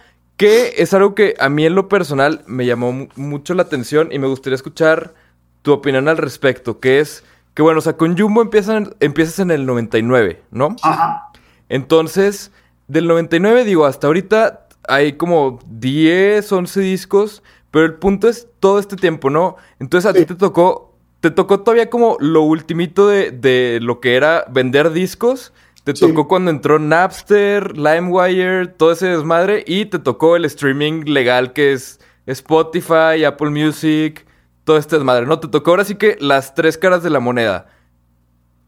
[0.47, 4.09] que es algo que a mí en lo personal me llamó mu- mucho la atención
[4.11, 5.13] y me gustaría escuchar
[5.61, 9.51] tu opinión al respecto, que es que, bueno, o sea, con Jumbo empiezan, empiezas en
[9.51, 10.75] el 99, ¿no?
[10.81, 11.29] Ajá.
[11.69, 12.51] Entonces,
[12.87, 18.79] del 99, digo, hasta ahorita hay como 10, 11 discos, pero el punto es todo
[18.79, 19.55] este tiempo, ¿no?
[19.79, 24.15] Entonces a ti te tocó, te tocó todavía como lo ultimito de, de lo que
[24.15, 25.53] era vender discos.
[25.83, 26.07] Te Sí.
[26.07, 31.73] tocó cuando entró Napster, LimeWire, todo ese desmadre, y te tocó el streaming legal que
[31.73, 34.25] es Spotify, Apple Music,
[34.63, 35.39] todo este desmadre, ¿no?
[35.39, 37.67] Te tocó ahora sí que las tres caras de la moneda.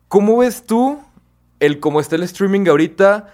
[0.10, 1.00] ¿Cómo ves tú
[1.62, 3.32] el cómo está el streaming ahorita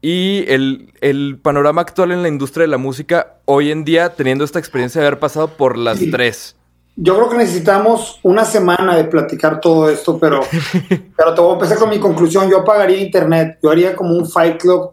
[0.00, 4.44] y el, el panorama actual en la industria de la música hoy en día, teniendo
[4.44, 6.10] esta experiencia de haber pasado por las Sí.
[6.10, 6.56] tres?
[7.00, 10.40] Yo creo que necesitamos una semana de platicar todo esto, pero,
[11.16, 12.50] pero te voy a empezar con mi conclusión.
[12.50, 14.90] Yo pagaría internet, yo haría como un Fight Club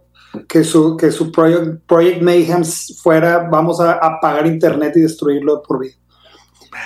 [0.48, 2.63] que su, que su Project, Project Mayhem
[3.02, 5.96] fuera, vamos a, a pagar internet y destruirlo de por vida.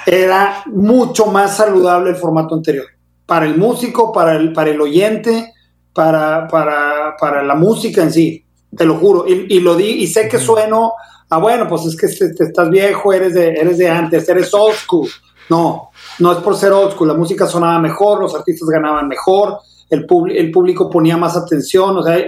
[0.05, 2.86] Era mucho más saludable el formato anterior.
[3.25, 5.53] Para el músico, para el, para el oyente,
[5.93, 9.25] para, para, para la música en sí, te lo juro.
[9.27, 10.93] Y, y lo di, y sé que sueno
[11.29, 14.53] ah, bueno, pues es que te, te estás viejo, eres de, eres de antes, eres
[14.53, 15.07] old school.
[15.49, 15.89] No,
[16.19, 20.05] no es por ser old school, la música sonaba mejor, los artistas ganaban mejor, el,
[20.35, 22.23] el público ponía más atención, o sea,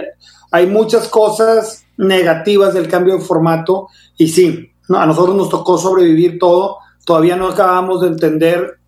[0.50, 3.86] hay, muchas cosas negativas del cambio de formato
[4.16, 8.80] y sí, a nosotros nos tocó sobrevivir todo, todavía no acabamos de entender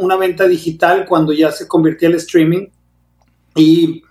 [0.00, 2.66] una venta digital cuando ya se convirtió el streaming
[3.54, 4.02] y,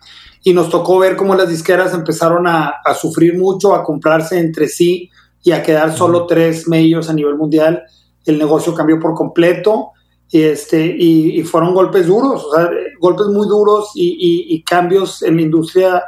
[0.43, 4.69] y nos tocó ver cómo las disqueras empezaron a, a sufrir mucho, a comprarse entre
[4.69, 5.11] sí
[5.45, 7.83] y a quedar solo tres majors a nivel mundial.
[8.25, 9.91] El negocio cambió por completo
[10.29, 12.67] y, este, y, y fueron golpes duros, o sea,
[12.99, 16.03] golpes muy duros y, y- y cambios en la industria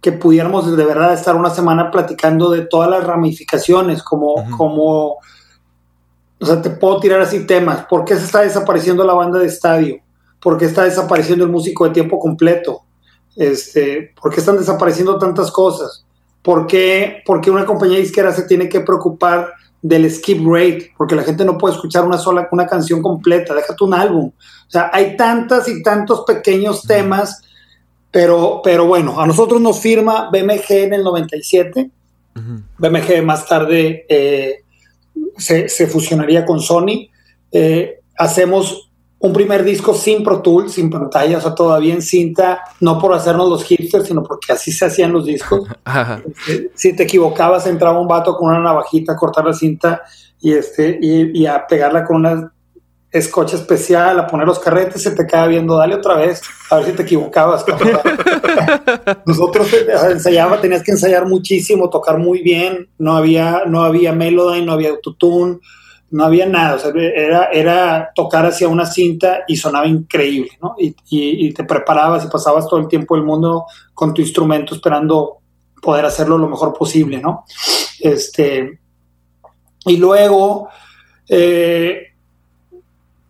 [0.00, 5.16] que pudiéramos de verdad estar una semana platicando de todas las ramificaciones, como, como,
[6.40, 7.84] o sea, te puedo tirar así temas.
[7.86, 9.96] ¿Por qué se está desapareciendo la banda de estadio?
[10.40, 12.82] ¿Por qué está desapareciendo el músico de tiempo completo?
[13.34, 16.04] Este, ¿Por qué están desapareciendo tantas cosas?
[16.48, 20.92] ¿Por qué, por qué una compañía disquera se tiene que preocupar del skip rate?
[20.96, 24.28] Porque la gente no puede escuchar una sola una canción completa, déjate un álbum.
[24.28, 27.42] O sea, hay tantas y tantos pequeños temas,
[28.10, 31.90] pero, pero bueno, a nosotros nos firma BMG en el 97.
[32.34, 32.62] Ujú.
[32.78, 34.62] BMG más tarde eh,
[35.36, 37.10] se, se fusionaría con Sony.
[37.52, 38.87] Eh, hacemos
[39.20, 43.12] un primer disco sin Pro Tools, sin pantalla, o sea, todavía en cinta, no por
[43.14, 45.68] hacernos los hipsters, sino porque así se hacían los discos.
[46.48, 50.02] Eh, si te equivocabas, entraba un vato con una navajita a cortar la cinta
[50.40, 52.52] y, este, y, y a pegarla con una
[53.10, 56.86] escocha especial, a poner los carretes, se te queda viendo, dale otra vez, a ver
[56.86, 57.64] si te equivocabas.
[59.26, 64.66] Nosotros eh, ensayaba, tenías que ensayar muchísimo, tocar muy bien, no había, no había Melodyne,
[64.66, 65.58] no había autotune,
[66.10, 70.74] no había nada, era, era tocar hacia una cinta y sonaba increíble, ¿no?
[70.78, 75.38] Y, y- te preparabas y pasabas todo el tiempo del mundo con tu instrumento esperando
[75.82, 77.44] poder hacerlo lo mejor posible, ¿no?
[78.00, 78.78] Este,
[79.84, 80.68] y luego,
[81.28, 82.08] eh,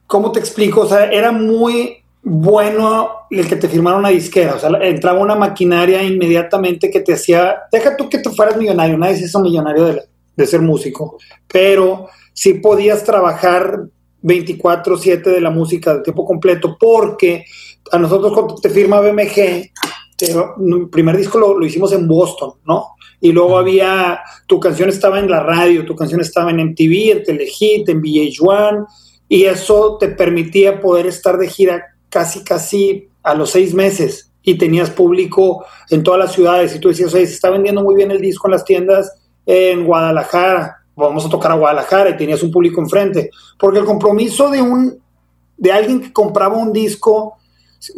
[0.06, 0.82] ¿cómo te explico?
[0.82, 5.34] O sea, era muy bueno el que te firmara una disquera, o sea, entraba una
[5.34, 9.84] maquinaria inmediatamente que te hacía, deja tú que tú fueras millonario, nadie se hizo millonario
[9.86, 10.02] de,
[10.36, 11.18] de ser músico,
[11.50, 13.80] pero sí podías trabajar
[14.22, 17.44] 24/7 de la música de tiempo completo, porque
[17.90, 19.72] a nosotros cuando te firma BMG,
[20.20, 22.90] el primer disco lo, lo hicimos en Boston, ¿no?
[23.20, 27.22] Y luego había, tu canción estaba en la radio, tu canción estaba en MTV, en
[27.24, 28.86] Telehit, en VH1,
[29.28, 34.56] y eso te permitía poder estar de gira casi, casi a los seis meses y
[34.56, 38.12] tenías público en todas las ciudades y tú decías, oye, se está vendiendo muy bien
[38.12, 39.12] el disco en las tiendas
[39.44, 44.50] en Guadalajara, vamos a tocar a Guadalajara y tenías un público enfrente, porque el compromiso
[44.50, 44.98] de un
[45.56, 47.34] de alguien que compraba un disco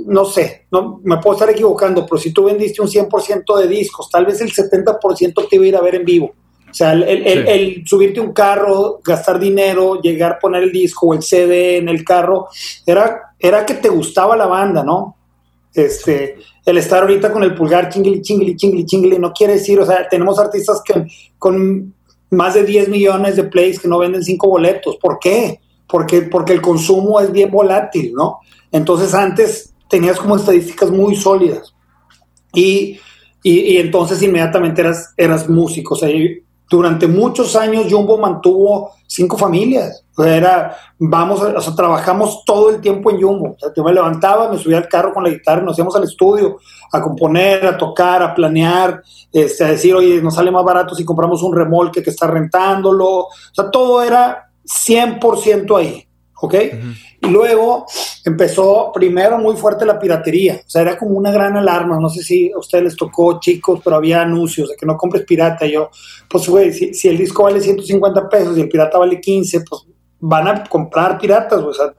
[0.06, 4.10] no sé, no me puedo estar equivocando, pero si tú vendiste un 100% de discos,
[4.10, 6.34] tal vez el 70% te iba a ir a ver en vivo.
[6.70, 7.50] O sea, el, el- Sí.
[7.50, 11.88] el subirte un carro, gastar dinero, llegar a poner el disco o el CD en
[11.88, 12.48] el carro,
[12.86, 15.16] era, era que te gustaba la banda, ¿no?
[15.72, 16.36] Este,
[16.66, 20.06] el estar ahorita con el pulgar chingli, chingli, chingli, chingli, no quiere decir, o sea,
[20.08, 21.06] tenemos artistas que
[21.38, 21.94] con
[22.30, 24.96] más de 10 millones de plays que no venden 5 boletos.
[24.96, 25.60] ¿Por qué?
[25.90, 28.38] porque, porque el consumo es bien volátil, ¿no?
[28.70, 31.74] Entonces antes tenías como estadísticas muy sólidas
[32.54, 32.98] y,
[33.42, 35.94] y, entonces inmediatamente eras, eras músico.
[35.94, 36.08] O sea,
[36.68, 40.04] durante muchos años Jumbo mantuvo cinco familias.
[40.16, 43.54] O sea, era, vamos, o sea, trabajamos todo el tiempo en Jumbo.
[43.54, 46.04] O sea, yo me levantaba, me subía al carro con la guitarra, nos íbamos al
[46.04, 46.58] estudio
[46.92, 51.04] a componer, a tocar, a planear, este, a decir, oye, nos sale más barato si
[51.04, 53.08] compramos un remolque que está rentándolo.
[53.22, 56.06] O sea, todo era 100% ahí.
[56.40, 56.54] ¿ok?
[57.22, 57.86] Y luego
[58.24, 62.22] empezó primero muy fuerte la piratería, o sea, era como una gran alarma, no sé
[62.22, 65.72] si a ustedes les tocó chicos, pero había anuncios de que no compres pirata, y
[65.72, 65.90] yo,
[66.28, 69.82] pues güey, si, el disco vale 150 pesos y el pirata vale 15, pues
[70.20, 71.92] van a comprar piratas, o sea,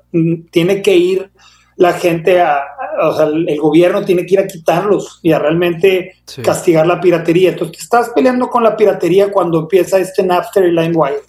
[0.50, 1.32] tiene que ir
[1.76, 2.62] la gente a,
[3.02, 7.50] o sea, el, gobierno tiene que ir a quitarlos y a realmente castigar la piratería.
[7.50, 11.22] Entonces, te estás peleando con la piratería cuando empieza este Napster y LimeWire.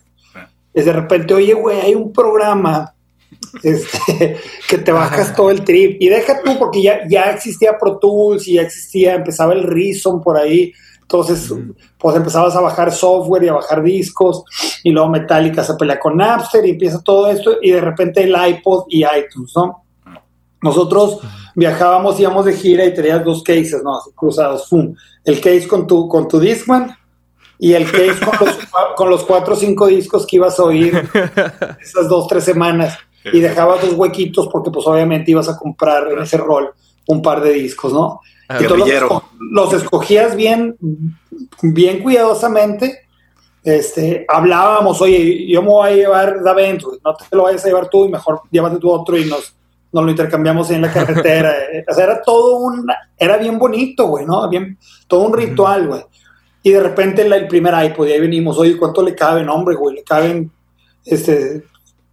[0.75, 2.95] Es de repente, oye, güey, hay un programa
[3.63, 6.01] este, que te bajas todo el trip.
[6.01, 10.21] Y deja tú, porque ya, ya existía Pro Tools y ya existía, empezaba el Reason
[10.21, 10.73] por ahí.
[11.01, 11.53] Entonces,
[11.99, 14.45] pues empezabas a bajar software y a bajar discos,
[14.83, 18.35] y luego Metallica se pelea con Napster y empieza todo esto, y de repente el
[18.35, 19.85] iPod y iTunes, ¿no?
[20.63, 21.19] Nosotros
[21.55, 24.01] viajábamos, íbamos de gira y tenías dos cases, ¿no?
[24.15, 24.95] cruzados, ¡fum!
[25.23, 26.97] El case con tu, con tu Discman
[27.59, 28.59] y el case con los,
[28.97, 30.95] con los cuatro o cinco discos que ibas a oír
[31.81, 36.21] esas dos, tres semanas y dejabas dos huequitos porque pues obviamente ibas a comprar en
[36.21, 36.71] ese rol
[37.07, 38.21] un par de discos, ¿no?
[38.49, 39.03] Ah, Entonces
[39.39, 40.77] los, escogías bien,
[41.63, 43.01] bien cuidadosamente.
[43.65, 47.89] Este, hablábamos, oye, yo me voy a llevar Davent, no te lo vayas a llevar
[47.89, 49.55] tú y mejor llévate tú otro y nos,
[49.93, 51.55] nos lo intercambiamos en la carretera.
[51.89, 54.49] o sea, era todo un, era bien bonito, güey, ¿no?
[54.49, 56.03] Bien, todo un ritual, güey.
[56.65, 59.49] Y de repente el, el primer iPod, y ahí venimos, oye, ¿cuánto le caben?
[59.49, 60.51] Hombre, güey, le caben
[61.05, 61.65] este,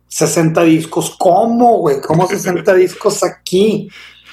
[0.09, 1.15] 60 discos.
[1.17, 2.01] ¿Cómo, güey?
[2.01, 3.87] ¿Cómo 60 discos aquí?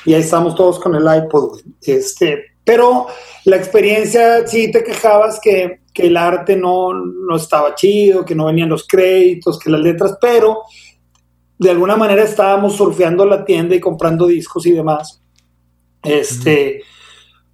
[0.04, 1.62] Y ahí estamos todos con el iPod, güey.
[1.82, 3.06] Este, pero
[3.44, 8.46] la experiencia, sí te quejabas que, que el arte no, no, estaba chido, que no
[8.46, 10.62] venían los créditos, que las letras, pero
[11.58, 15.22] de alguna manera estábamos surfeando la tienda y comprando discos y demás.
[16.02, 16.82] Este,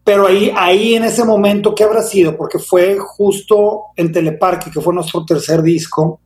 [0.03, 2.37] pero ahí, ahí en ese momento, ¿qué habrá sido?
[2.37, 6.22] Porque fue justo en Teleparque, que fue nuestro tercer disco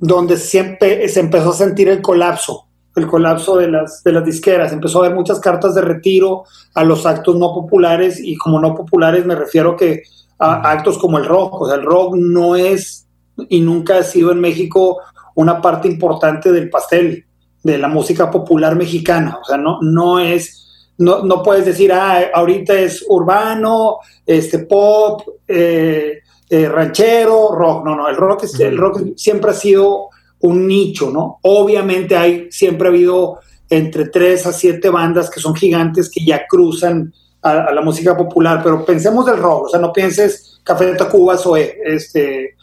[0.00, 4.72] donde siempre se empezó a sentir el colapso, el colapso de las, de las disqueras.
[4.72, 8.74] Empezó a haber muchas cartas de retiro a los actos no populares y como no
[8.74, 10.02] populares me refiero que
[10.38, 11.60] a actos como el rock.
[11.60, 13.06] O sea, el rock no es
[13.48, 14.98] y nunca ha sido en México
[15.34, 17.24] una parte importante del pastel,
[17.62, 19.38] de la música popular mexicana.
[19.40, 25.22] O sea, no, no es, no, no puedes decir, ah, ahorita es urbano, este pop,
[25.46, 27.84] eh, eh, ranchero, rock.
[27.84, 30.08] No, no, el rock, es, el rock siempre ha sido
[30.40, 31.38] un nicho, ¿no?
[31.42, 36.46] Obviamente hay, siempre ha habido entre tres a siete bandas que son gigantes que ya
[36.48, 40.96] cruzan a, la música popular, pero pensemos del rock, o sea, no pienses Café de
[40.96, 42.56] Tacuba, o este,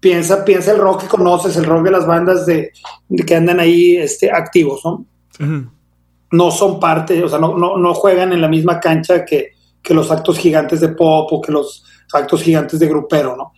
[0.00, 2.72] piensa, piensa el rock que conoces, el rock de las bandas de,
[3.26, 5.06] que andan ahí este, activos, ¿no?
[6.30, 9.94] No son parte, o sea, no, no, no juegan en la misma cancha que, que
[9.94, 13.52] los actos gigantes de pop o que los actos gigantes de grupero, ¿no?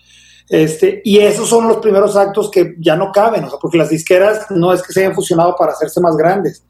[0.48, 3.88] Este, y esos son los primeros actos que ya no caben, o sea, porque las
[3.88, 6.62] disqueras no es que se hayan fusionado para hacerse más grandes,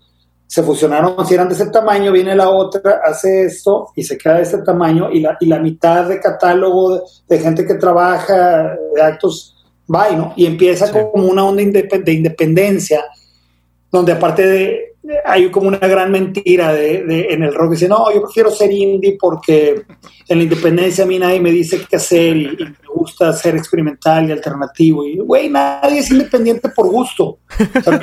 [0.46, 4.36] se fusionaron, si eran de ese tamaño, viene la otra, hace esto y se queda
[4.36, 9.02] de este tamaño y la, y la mitad de catálogo de, gente que trabaja de
[9.02, 9.56] actos
[9.92, 10.32] va, ¿no?
[10.36, 13.04] Y empieza como una onda de independencia,
[13.90, 14.93] donde aparte de,
[15.24, 17.72] hay como una gran mentira de, en el rock.
[17.72, 19.82] Dice, no, yo prefiero ser indie porque
[20.28, 24.28] en la independencia a mí nadie me dice qué hacer y, me gusta ser experimental
[24.28, 25.06] y alternativo.
[25.06, 27.38] Y, güey, nadie es independiente por gusto.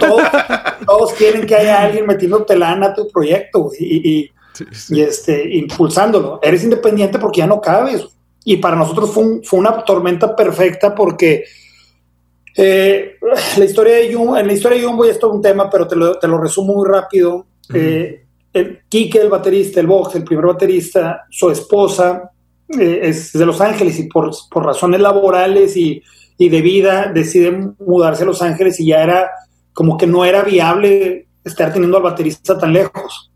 [0.85, 4.31] todos, quieren que haya alguien metiendo telana a tu proyecto y,
[4.89, 6.39] y, este, impulsándolo.
[6.41, 8.07] Eres independiente porque ya no cabes.
[8.43, 11.45] Y para nosotros fue, fue una tormenta perfecta porque
[12.55, 13.15] eh,
[13.57, 15.87] la historia de Jumbo, en la historia de Jumbo ya es todo un tema, pero
[15.87, 17.45] te lo, te lo resumo muy rápido.
[17.73, 22.31] Eh, el Kike, el baterista, el Vox, el primer baterista, su esposa
[22.67, 26.01] eh, es de Los Ángeles y por, por razones laborales y,
[26.37, 29.31] y, de vida deciden mudarse a Los Ángeles y ya era
[29.73, 33.31] como que no era viable estar teniendo al baterista tan lejos.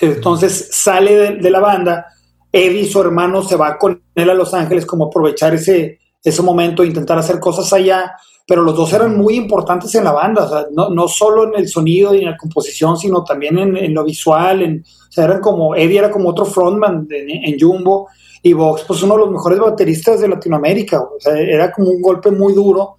[0.00, 2.06] Entonces sale de, de la banda,
[2.50, 6.82] Eddie, su hermano, se va con él a Los Ángeles como aprovechar ese, ese momento,
[6.82, 11.06] intentar hacer cosas allá, pero los dos eran muy importantes en la banda, no, no
[11.06, 14.84] solo en el sonido y en la composición, sino también en, lo visual, en,
[15.16, 18.08] eran como, Eddie era como otro frontman en Jumbo,
[18.46, 21.02] y Vox, pues uno de los mejores bateristas de Latinoamérica.
[21.24, 22.96] Era como un golpe muy duro.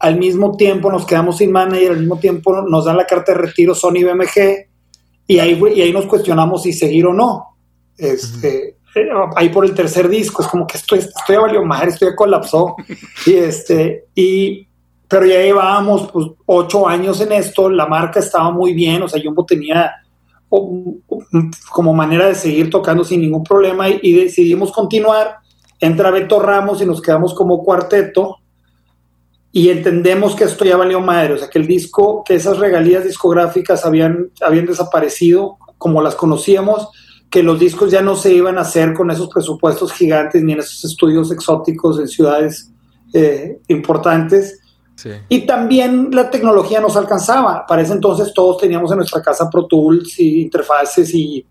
[0.00, 3.38] Al mismo tiempo nos quedamos sin manager, al mismo tiempo nos dan la carta de
[3.38, 4.66] retiro Sony BMG
[5.28, 7.58] y ahí, y ahí nos cuestionamos si seguir o no.
[7.96, 8.77] Este,
[9.36, 12.16] ahí por el tercer disco, es como que estoy, estoy a valió madre, estoy a
[12.16, 12.76] colapsó.
[13.26, 14.66] y este, y,
[15.08, 19.20] pero ya llevábamos pues, ocho años en esto, la marca estaba muy bien, o sea,
[19.22, 19.92] Jumbo tenía
[21.70, 25.36] como manera de seguir tocando sin ningún problema y, decidimos continuar.
[25.80, 28.38] Entra Beto Ramos y nos quedamos como cuarteto
[29.52, 33.04] y entendemos que esto ya valió madre, o sea, que el disco, que esas regalías
[33.04, 36.88] discográficas habían, habían desaparecido como las conocíamos,
[37.30, 40.60] que los discos ya no se iban a hacer con esos presupuestos gigantes ni en
[40.60, 42.72] esos estudios exóticos en ciudades
[43.12, 44.60] eh, importantes
[45.28, 47.64] y también la tecnología nos alcanzaba.
[47.66, 51.46] Para ese entonces todos teníamos en nuestra casa Pro Tools y interfaces y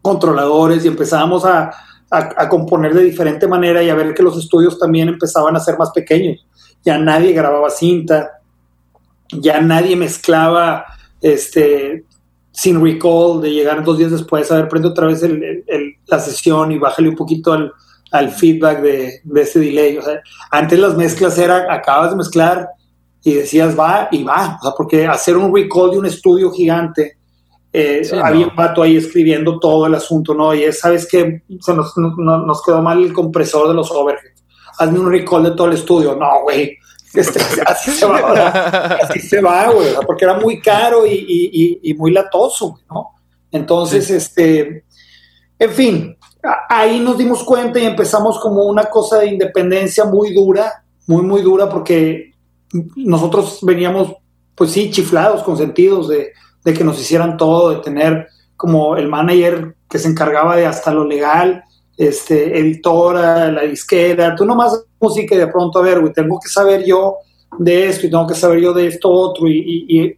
[0.00, 1.70] controladores y empezábamos a,
[2.10, 5.76] a, componer de diferente manera y a ver que los estudios también empezaban a ser
[5.76, 6.46] más pequeños.
[6.82, 8.40] Ya nadie grababa cinta,
[9.30, 10.84] ya nadie mezclaba
[11.20, 12.04] este,
[12.54, 15.22] sin recall de llegar dos días después, a ver, prende otra vez
[16.06, 17.72] la sesión y bájale un poquito al,
[18.12, 19.98] al feedback de, ese delay.
[19.98, 22.68] O sea, antes las mezclas era, acabas de mezclar
[23.24, 27.16] y decías va y va, o sea, porque hacer un recall de un estudio gigante,
[27.72, 30.54] eh, había un vato ahí escribiendo todo el asunto, ¿no?
[30.54, 31.42] Y es, ¿sabes qué?
[31.60, 34.44] Se nos, nos quedó mal el compresor de los overheads.
[34.78, 36.14] Hazme un recall de todo el estudio.
[36.14, 36.78] No, güey.
[37.20, 38.18] Este, así se va,
[39.02, 43.12] así se va, güey, porque era muy caro y, y, y muy latoso, ¿no?
[43.52, 44.84] Entonces, este,
[45.58, 46.18] en fin,
[46.68, 51.40] ahí nos dimos cuenta y empezamos como una cosa de independencia muy dura, muy, muy
[51.40, 52.32] dura, porque
[52.96, 54.14] nosotros veníamos,
[54.54, 56.32] pues sí, chiflados, consentidos de,
[56.64, 60.92] de que nos hicieran todo, de tener como el manager que se encargaba de hasta
[60.92, 61.62] lo legal,
[61.96, 66.48] este, editora, la disquera, tú nomás música y de pronto, a ver, güey, tengo que
[66.48, 67.16] saber yo
[67.58, 70.14] de esto y tengo que saber yo de esto otro y, y,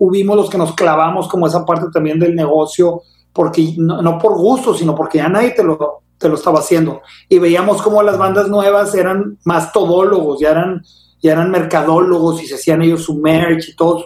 [0.00, 4.74] hubimos los que nos clavamos como esa parte también del negocio porque no, por gusto,
[4.74, 7.02] sino porque ya nadie te lo, te lo estaba haciendo.
[7.28, 10.82] Y veíamos como las bandas nuevas eran más todólogos, ya eran,
[11.22, 14.04] ya eran mercadólogos y se hacían ellos su merch y todo.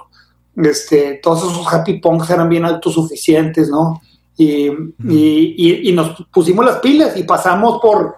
[0.57, 4.01] Este, todos esos happy punks eran bien autosuficientes, ¿no?
[4.37, 8.17] Y, y, y, nos pusimos las pilas y pasamos por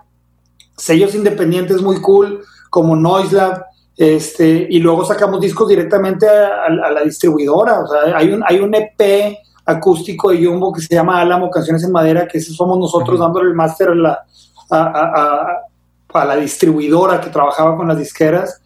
[0.76, 3.64] sellos independientes muy cool como Noise Lab,
[3.96, 7.81] este, y luego sacamos discos directamente a, a, la distribuidora.
[7.81, 11.83] O sea, hay un, hay un EP acústico de Jumbo que se llama Álamo, Canciones
[11.85, 14.24] en Madera, que somos nosotros dándole el máster a la,
[14.70, 18.62] a, la distribuidora que trabajaba con las disqueras.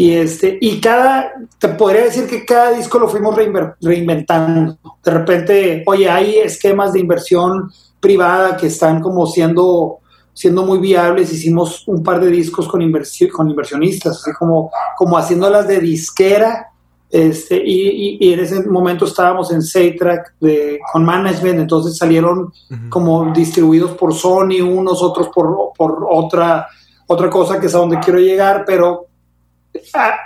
[0.00, 3.36] Y, este, y cada, te podría decir que cada disco lo fuimos
[3.82, 4.78] reinventando.
[5.04, 9.98] De repente, oye, hay esquemas de inversión privada que están como siendo,
[10.32, 11.30] siendo muy viables.
[11.30, 12.80] Hicimos un par de discos con,
[13.30, 16.70] con inversionistas, así como, como haciéndolas de disquera
[17.10, 20.36] este, y, en ese momento estábamos en Saytrack
[20.92, 22.52] con management, entonces salieron
[22.88, 26.68] como distribuidos por Sony, unos otros por, por, otra,
[27.06, 29.09] otra cosa que es a donde quiero llegar, pero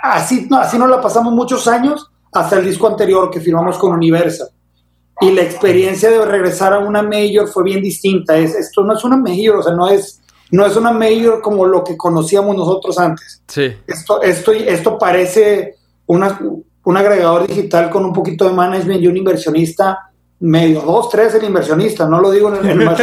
[0.01, 3.93] así, no, así nos la pasamos muchos años hasta el disco anterior que firmamos con
[3.93, 4.49] Universal.
[5.21, 8.37] Y la experiencia de regresar a una mayor fue bien distinta.
[8.37, 11.65] Es, esto no es una mayor, o sea, no es, no es una mayor como
[11.65, 13.41] lo que conocíamos nosotros antes.
[13.47, 13.73] Sí.
[13.87, 15.75] Esto, esto, esto parece
[16.07, 16.37] una,
[16.83, 21.45] un agregador digital con un poquito de management y un inversionista medio, dos, tres el
[21.45, 22.85] inversionista, no lo digo en el,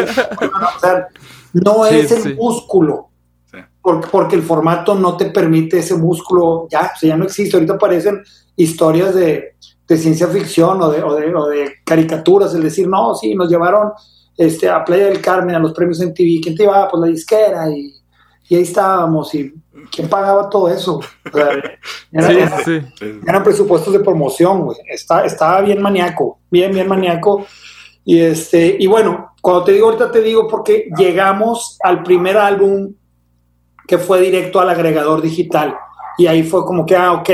[1.52, 3.09] no es el músculo,
[3.83, 8.23] porque, el formato no te permite ese músculo, ya, o ya no existe, ahorita aparecen
[8.57, 9.57] historias de,
[9.88, 13.92] ciencia ficción o de, o de, caricaturas, es decir, no, sí, nos llevaron
[14.38, 16.88] este, a Playa del Carmen a los premios en TV, ¿quién te llevaba?
[16.88, 17.95] Pues la disquera y,
[18.49, 19.53] y ahí estábamos y
[19.90, 21.01] ¿quién pagaba todo eso?
[23.27, 24.79] eran presupuestos de promoción, güey.
[24.88, 27.47] Está, estaba bien maníaco, bien, bien maníaco.
[28.05, 32.95] Y, este, y bueno, cuando te digo ahorita te digo porque llegamos al primer álbum
[33.92, 35.74] que fue directo al agregador digital.
[36.16, 37.28] Y ahí fue como que, ah, ok.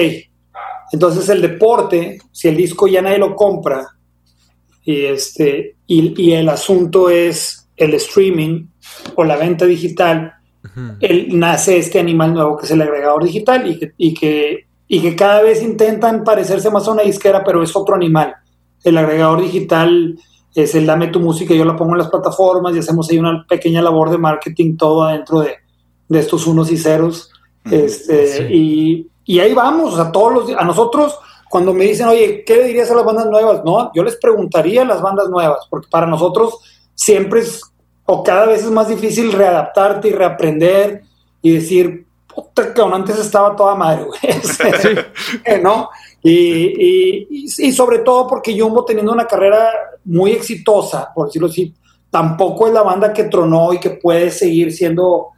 [0.91, 3.87] Entonces el deporte, si el disco ya nadie lo compra,
[4.83, 8.67] y, este, y, y el asunto es el streaming
[9.15, 10.35] o la venta digital,
[11.29, 15.15] nace este animal nuevo que es el agregador digital y que, y que, y que
[15.15, 18.35] cada vez intentan parecerse más a una disquera, pero es otro animal.
[18.83, 20.19] El agregador digital
[20.57, 23.47] es el dame tu música, yo la pongo en las plataformas y hacemos ahí una
[23.49, 25.68] pequeña labor de marketing todo adentro de,
[26.09, 27.31] de estos unos y ceros.
[27.71, 31.19] este, y, y, ahí vamos, a todos los a nosotros
[31.51, 33.63] cuando me dicen, oye, ¿qué le dirías a las bandas nuevas?
[33.65, 36.59] No, yo les preguntaría a las bandas nuevas, porque para nosotros
[36.95, 37.63] siempre es
[38.11, 41.03] o cada vez es más difícil readaptarte y reaprender
[41.43, 44.19] y decir, puta, que antes estaba toda madre, güey.
[44.23, 45.91] Este, ¿No?
[46.23, 49.71] Y, y, sobre todo porque Jumbo teniendo una carrera
[50.07, 51.75] muy exitosa, por decirlo así,
[52.11, 55.29] tampoco es la banda que tronó y que puede seguir siendo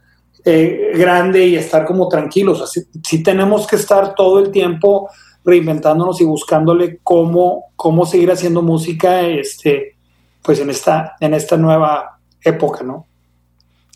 [0.43, 2.61] eh, grande y estar como tranquilos.
[2.61, 5.09] Así, sí tenemos que estar todo el tiempo
[5.43, 9.95] reinventándonos y buscándole cómo, cómo seguir haciendo música este,
[10.41, 13.07] pues en esta, en esta nueva época, ¿no?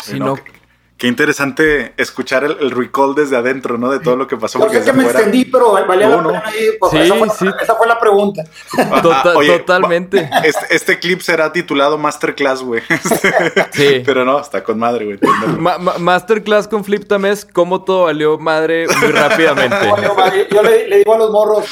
[0.01, 0.35] Sí, no,
[0.97, 3.91] Qué interesante escuchar el, recall desde adentro, ¿no?
[3.91, 4.59] De todo lo que pasó.
[4.59, 6.43] Yo sé que me extendí, pero valía la pena
[6.79, 7.45] pues, sí, esa, fue sí.
[7.61, 8.43] esa, fue la, pregunta.
[9.01, 10.29] totalmente.
[10.45, 12.81] Este, este, clip será titulado Masterclass, güey.
[13.73, 14.01] sí.
[14.05, 15.19] Pero no, está con madre, güey.
[15.99, 19.75] masterclass con Flip Tamés, cómo todo valió madre muy rápidamente.
[20.49, 21.65] Yo le, digo a los morros,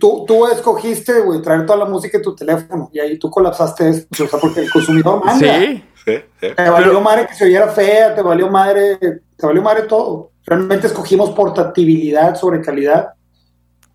[0.00, 3.88] tú, tú escogiste, güey, traer toda la música en tu teléfono y ahí tú colapsaste
[3.90, 5.58] esto, o sea, porque el consumidor manda.
[5.58, 5.84] Sí.
[6.04, 10.30] Te valió madre que se oyera fea, te valió madre, te valió madre todo.
[10.44, 13.10] Realmente escogimos portabilidad sobre calidad.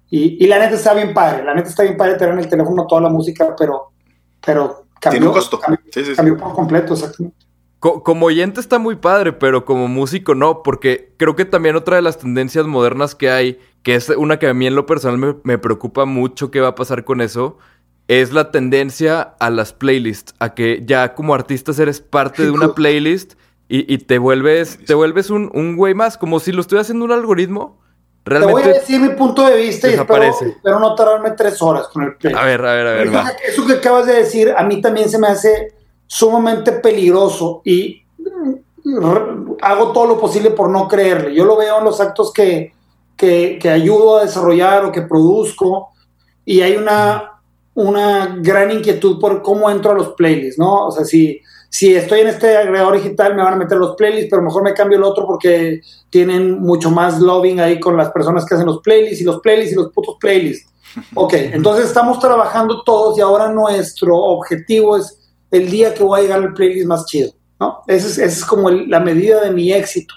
[0.10, 2.48] Y, y, la neta está bien padre, la neta está bien padre tener en el
[2.48, 3.92] teléfono toda la música, pero,
[4.46, 5.60] pero cambió, costo.
[5.60, 7.36] cambió, por completo, exactamente.
[7.80, 12.04] como oyente está muy padre, pero como músico no, porque creo que también otra de
[12.04, 15.36] las tendencias modernas que hay, que es una que a mí en lo personal me,
[15.44, 17.58] me preocupa mucho qué va a pasar con eso,
[18.08, 22.70] es la tendencia a las playlists, a que ya como artista eres parte de una
[22.76, 23.34] playlist
[23.70, 27.12] y, te vuelves, te vuelves un, un güey más, como si lo estuviera haciendo un
[27.12, 27.78] algoritmo.
[28.24, 31.88] Realmente te voy a decir mi punto de vista y espero, no tardarme tres horas
[31.90, 32.42] con el playlist.
[32.42, 33.36] A ver, a ver, a ver.
[33.46, 35.74] Eso, que acabas de decir a mí también se me hace
[36.06, 38.04] sumamente peligroso y
[39.62, 41.36] hago todo lo posible por no creerle.
[41.36, 42.74] Yo lo veo en los actos que,
[43.18, 45.90] que, que ayudo a desarrollar o que produzco
[46.46, 47.37] y hay una
[47.78, 50.88] una gran inquietud por cómo entro a los playlists, ¿no?
[50.88, 54.32] O sea, si, si estoy en este agregador digital me van a meter los playlists,
[54.32, 58.46] pero mejor me cambio el otro porque tienen mucho más loving ahí con las personas
[58.46, 60.74] que hacen los playlists y los playlists y los putos playlists.
[61.14, 65.20] Ok, entonces estamos trabajando todos y ahora nuestro objetivo es
[65.52, 67.82] el día que voy a llegar al playlist más chido, ¿no?
[67.86, 70.16] Esa es, es como la medida de mi éxito.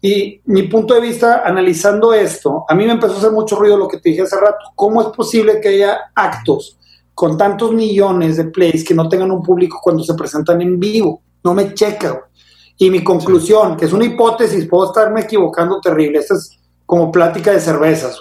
[0.00, 3.76] Y mi punto de vista, analizando esto, a mí me empezó a hacer mucho ruido
[3.76, 4.66] lo que te dije hace rato.
[4.76, 6.78] ¿Cómo es posible que haya actos
[7.14, 11.22] con tantos millones de plays que no tengan un público cuando se presentan en vivo.
[11.42, 12.28] No me checa.
[12.76, 16.18] Y mi conclusión, que es una hipótesis, puedo estarme equivocando terrible.
[16.18, 18.18] Esta es como plática de cervezas.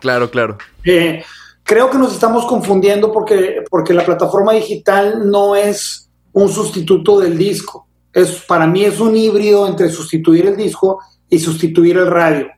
[0.00, 0.58] Claro, claro.
[0.84, 1.22] Eh,
[1.62, 7.36] creo que nos estamos confundiendo porque, porque la plataforma digital no es un sustituto del
[7.36, 7.86] disco.
[8.12, 12.48] Es, para mí es un híbrido entre sustituir el disco y sustituir el radio.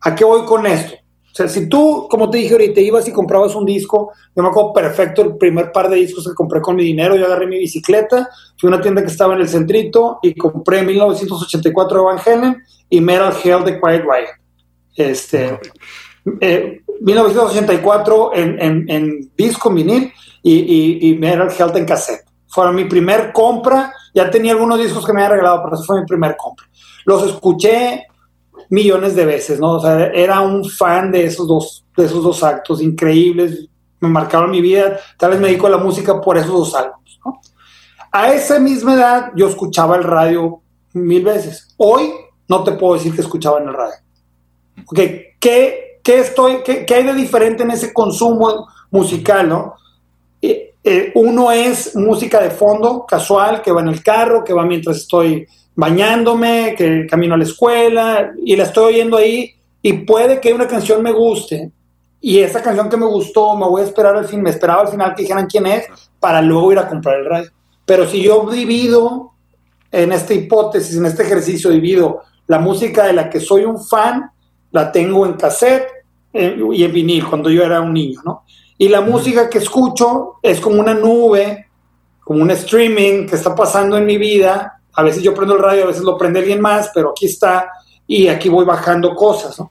[0.00, 0.94] ¿A qué voy con esto?
[1.34, 4.50] O sea, si tú, como te dije ahorita, ibas y comprabas un disco, yo me
[4.50, 7.58] acuerdo perfecto el primer par de discos que compré con mi dinero, yo agarré mi
[7.58, 12.18] bicicleta, fui a una tienda que estaba en el centrito y compré 1984 de Van
[12.24, 14.28] Halen y Metal Hell de Quiet Riot.
[14.94, 15.58] Este,
[17.00, 22.26] 1984 eh, en, en, en, disco vinil y, y, Metal Hell en cassette.
[22.46, 26.00] Fue mi primer compra, ya tenía algunos discos que me habían regalado, pero esa fue
[26.00, 26.64] mi primer compra.
[27.04, 28.06] Los escuché
[28.70, 29.72] millones de veces, ¿no?
[29.72, 33.68] O sea, era un fan de esos dos, de esos dos actos increíbles,
[34.00, 37.18] me marcaron mi vida, tal vez me dedico a la música por esos dos álbumes,
[37.24, 37.40] ¿no?
[38.12, 40.60] A esa misma edad yo escuchaba el radio
[40.92, 41.74] mil veces.
[41.76, 42.12] Hoy
[42.48, 43.96] no te puedo decir que escuchaba en el radio.
[44.86, 45.24] Okay.
[45.40, 49.74] ¿Qué, qué, estoy, qué, qué hay de diferente en ese consumo musical, no?
[50.40, 54.66] Eh, eh, uno es música de fondo, casual, que va en el carro, que va
[54.66, 60.40] mientras estoy bañándome, que camino a la escuela y la estoy oyendo ahí y puede
[60.40, 61.70] que una canción me guste
[62.20, 64.88] y esa canción que me gustó me voy a esperar al fin, me esperaba al
[64.88, 65.86] final que dijeran quién es
[66.20, 67.50] para luego ir a comprar el radio.
[67.84, 69.32] Pero si yo divido
[69.92, 74.30] en esta hipótesis, en este ejercicio, divido la música de la que soy un fan,
[74.72, 75.86] la tengo en cassette
[76.32, 78.44] eh, y en vinil cuando yo era un niño, ¿no?
[78.78, 81.68] Y la música que escucho es como una nube,
[82.20, 85.84] como un streaming que está pasando en mi vida a veces yo prendo el radio,
[85.84, 87.70] a veces lo prende alguien más, pero aquí está
[88.06, 89.70] y aquí voy bajando cosas, ¿no?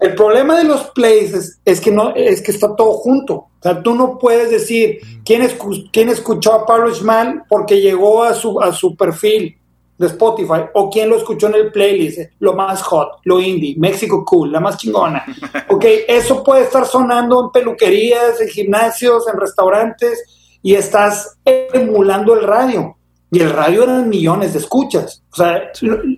[0.00, 3.34] El problema de los plays es, que no es que está todo junto.
[3.34, 5.46] O sea, tú no puedes decir quién,
[5.92, 9.58] quién escuchó a Pablo Schmal porque llegó a su, a su perfil
[9.98, 14.24] de Spotify o quién lo escuchó en el playlist, lo más hot, lo indie, México
[14.24, 15.24] cool, la más chingona.
[15.68, 22.44] Ok, eso puede estar sonando en peluquerías, en gimnasios, en restaurantes y estás emulando el
[22.44, 22.96] radio.
[23.30, 25.22] Y el radio eran millones de escuchas.
[25.32, 25.70] O sea,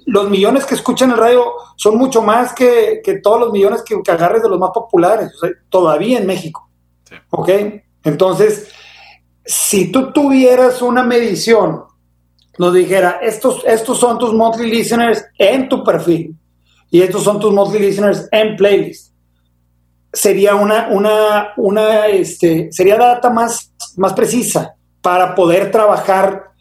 [0.07, 1.45] los millones que escuchan el radio
[1.77, 5.31] son mucho más que, todos los millones que, agarres de los más populares,
[5.69, 6.69] todavía en México.
[7.31, 7.51] ¿Ok?
[8.05, 8.69] Entonces,
[9.45, 11.85] si tú tuvieras una medición
[12.59, 16.37] nos dijera, estos, estos son tus monthly listeners en tu perfil
[16.91, 19.13] y estos son tus monthly listeners en playlist.
[20.13, 26.52] Sería una, una, una, este, sería data más, más precisa para poder trabajar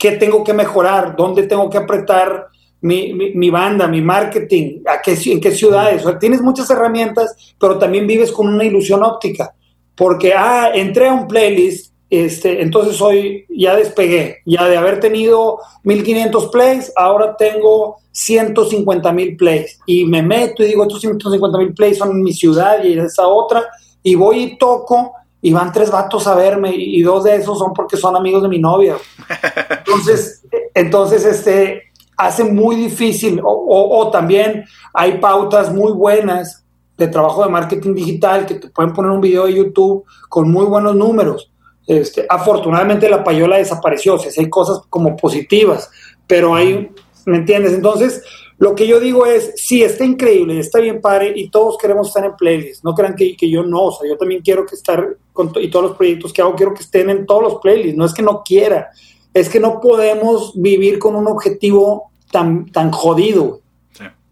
[0.00, 2.48] qué tengo que mejorar, dónde tengo que apretar
[2.80, 6.02] mi, mi, banda, mi marketing, a qué, en qué ciudades.
[6.18, 9.54] tienes muchas herramientas, pero también vives con una ilusión óptica.
[9.94, 14.38] Porque, ah, entré a un playlist, este, entonces hoy ya despegué.
[14.46, 19.78] Ya de haber tenido 1500 plays, ahora tengo 150 mil plays.
[19.84, 23.28] Y me meto y digo, estos 150 mil plays son en mi ciudad y esa
[23.28, 23.66] otra.
[24.02, 25.12] Y voy y toco
[25.42, 28.48] y van tres vatos a verme y dos de esos son porque son amigos de
[28.48, 28.96] mi novia.
[29.78, 36.64] Entonces, entonces este, hace muy difícil, o, también hay pautas muy buenas
[36.96, 40.66] de trabajo de marketing digital que te pueden poner un video de YouTube con muy
[40.66, 41.50] buenos números.
[41.86, 45.90] Este, afortunadamente la payola desapareció, o sea, hay cosas como positivas,
[46.26, 46.90] pero hay,
[47.24, 47.72] ¿me entiendes?
[47.72, 48.22] Entonces,
[48.60, 52.26] lo que yo digo es, sí, está increíble, está bien padre y todos queremos estar
[52.26, 52.84] en playlists.
[52.84, 55.70] No crean que, que yo no, o sea, yo también quiero que estar con y
[55.70, 57.96] todos los proyectos que hago quiero que estén en todos los playlists.
[57.96, 58.90] No es que no quiera,
[59.32, 63.60] es que no podemos vivir con un objetivo tan, tan jodido.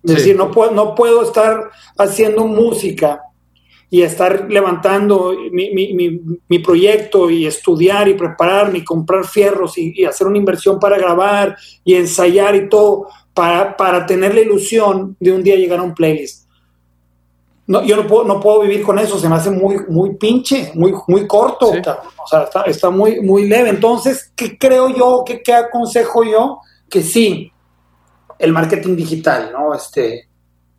[0.03, 3.23] Es decir, no puedo, no puedo estar haciendo música
[3.91, 10.05] y estar levantando mi, mi, mi, proyecto y estudiar y prepararme y comprar fierros y,
[10.05, 13.09] hacer una inversión para grabar y ensayar y todo
[13.39, 16.49] para, para, tener la ilusión de un día llegar a un playlist.
[17.69, 20.73] No, yo no puedo, no puedo vivir con eso, se me hace muy, muy pinche,
[20.75, 23.69] muy, muy corto, o sea, está, está, muy, muy leve.
[23.69, 26.59] Entonces, ¿qué creo yo, qué, qué aconsejo yo?
[26.91, 27.53] Que sí,
[28.41, 29.73] el marketing digital, ¿no?
[29.73, 30.29] Este,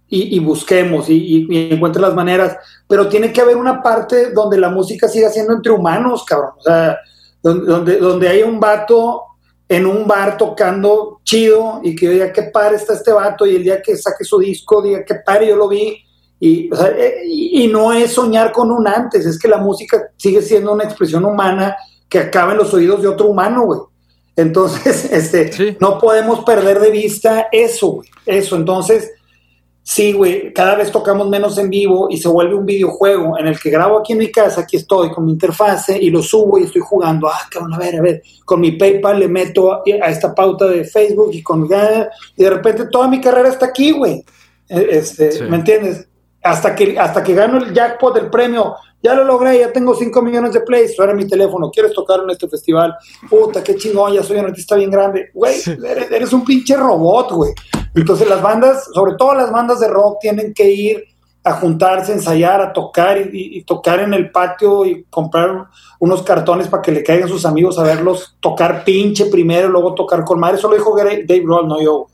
[0.10, 2.58] y, busquemos y, y, encuentre las maneras,
[2.90, 6.52] pero tiene que haber una parte donde la música siga siendo entre humanos, cabrón.
[6.58, 6.98] O sea,
[7.42, 9.29] donde, donde hay un vato
[9.70, 13.64] en un bar tocando chido y que diga qué padre está este vato y el
[13.64, 16.04] día que saque su disco diga qué padre yo lo vi
[16.40, 20.72] y, eh, y, no es soñar con un antes, es que la música sigue siendo
[20.72, 21.76] una expresión humana
[22.08, 23.82] que acaba en los oídos de otro humano, güey.
[24.38, 28.10] Entonces, este, no podemos perder de vista eso, güey.
[28.26, 29.12] Eso, entonces,
[29.90, 33.60] sí, güey, cada vez tocamos menos en vivo y se vuelve un videojuego en el
[33.60, 36.64] que grabo aquí en mi casa, aquí estoy con mi interfase y lo subo y
[36.66, 37.28] estoy jugando.
[37.28, 40.86] Ah, cabrón, a ver, a ver, con mi PayPal le meto a, esta pauta de
[40.86, 44.24] Facebook y con y de repente toda mi carrera está aquí, güey.
[44.68, 46.08] E, este, ¿me entiendes?
[46.44, 50.22] Hasta que, hasta que gano el jackpot del premio ya lo logré, ya tengo 5
[50.22, 52.96] millones de plays, suena mi teléfono, ¿quieres tocar en este festival?
[53.30, 55.32] Puta, qué chingón, ya soy un artista bien grande.
[55.34, 55.56] Güey,
[56.12, 57.54] eres, un pinche robot, güey.
[57.96, 61.04] Entonces las bandas, sobre todo las bandas de rock, tienen que ir
[61.44, 65.68] a juntarse, ensayar, a tocar y, tocar en el patio y comprar
[65.98, 70.24] unos cartones para que le caigan sus amigos a verlos tocar pinche primero, luego tocar
[70.24, 70.58] con madre.
[70.58, 72.08] Eso lo dijo Dave Grohl, no yo.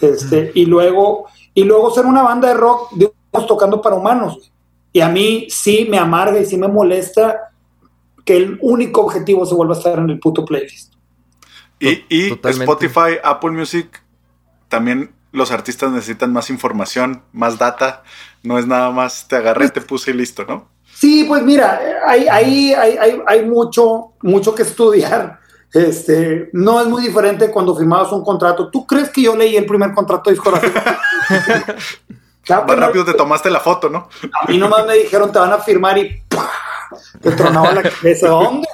[0.00, 3.10] Este, y luego y luego ser una banda de rock de
[3.46, 4.52] tocando para humanos.
[4.92, 7.52] Y a mí sí me amarga y sí me molesta
[8.24, 10.94] que el único objetivo se vuelva a estar en el puto playlist.
[11.80, 14.02] Y, y Spotify, Apple Music,
[14.68, 18.02] también los artistas necesitan más información, más data.
[18.42, 20.68] No es nada más te agarré, te puse y listo, ¿no?
[20.94, 25.40] Sí, pues mira, hay, hay, hay, hay mucho, mucho que estudiar.
[25.72, 28.70] Este, no es muy diferente cuando firmabas un contrato.
[28.70, 30.80] ¿Tú crees que yo leí el primer contrato discográfico?
[32.48, 34.08] Más rápido te tomaste la foto, ¿no?
[34.40, 36.22] A mí nomás me dijeron, te van a firmar y
[37.20, 38.28] te tronaba la cabeza.
[38.28, 38.66] ¿Dónde?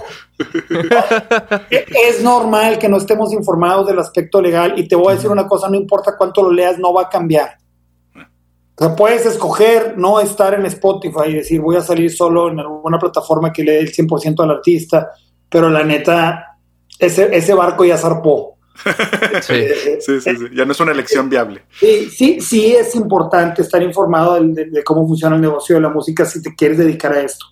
[1.69, 5.47] Es normal que no estemos informados del aspecto legal y te voy a decir una
[5.47, 7.59] cosa, no importa cuánto lo leas, no va a cambiar.
[8.77, 12.59] O sea, puedes escoger no estar en Spotify y decir voy a salir solo en
[12.59, 15.11] alguna plataforma que le dé el 100% al artista,
[15.49, 16.59] pero la neta,
[16.99, 18.55] ese, ese barco ya zarpó.
[19.43, 19.55] sí.
[20.01, 21.63] sí, sí, ya no es una elección viable.
[21.79, 26.25] Sí, sí, sí es importante estar informado de, cómo funciona el negocio de la música
[26.25, 27.47] si te quieres dedicar a esto.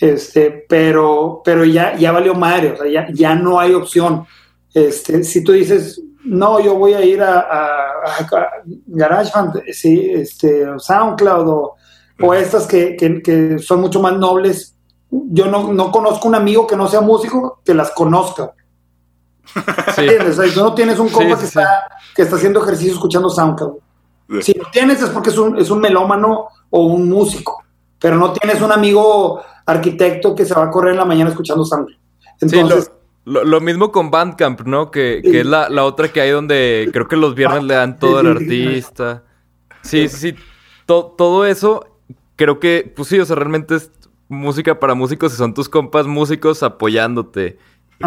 [0.00, 4.24] Este, pero, pero ya, ya valió madre, o sea, ya, ya no hay opción.
[4.72, 8.26] Este, si tú dices, no, yo voy a ir a, a,
[8.86, 11.76] GarageBand, sí, este, SoundCloud o,
[12.22, 14.74] o estas que, que, que, son mucho más nobles,
[15.10, 18.52] yo no, no conozco un amigo que no sea músico que las conozca.
[19.96, 20.06] Sí.
[20.54, 21.66] tú no tienes un compa que, Está,
[22.14, 23.78] que está haciendo ejercicio escuchando SoundCloud.
[24.40, 27.62] Si lo tienes es porque es un, es un melómano o un músico,
[27.98, 31.64] pero no tienes un amigo arquitecto que se va a correr en la mañana escuchando
[31.64, 31.98] SoundCloud.
[32.40, 32.92] Entonces,
[33.24, 34.90] lo, mismo con Bandcamp, ¿no?
[34.90, 37.98] Que, que es la, la, otra que hay donde creo que los viernes le dan
[37.98, 39.24] todo al artista.
[39.82, 40.34] Sí, sí, sí.
[40.86, 41.86] todo eso,
[42.36, 43.90] creo que, pues sí, o sea, realmente es
[44.28, 47.58] música para músicos y son tus compas músicos apoyándote.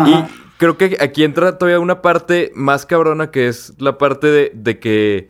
[0.06, 0.26] Y
[0.58, 4.80] creo que aquí entra todavía una parte más cabrona que es la parte de, de
[4.80, 5.30] que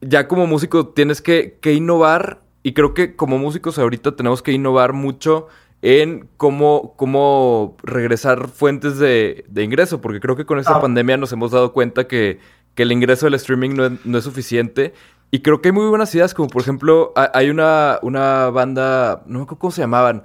[0.00, 4.50] ya como músico tienes que, que, innovar y creo que como músicos ahorita tenemos que
[4.50, 5.46] innovar mucho
[5.82, 10.80] en cómo, cómo regresar fuentes de, de ingreso, porque creo que con esta Ah.
[10.80, 12.40] pandemia nos hemos dado cuenta que,
[12.74, 14.94] que el ingreso del streaming no es, no es suficiente.
[15.30, 19.22] Y creo que hay muy buenas ideas, como por ejemplo, ha- hay una, una banda,
[19.26, 20.22] no me acuerdo cómo se llamaban,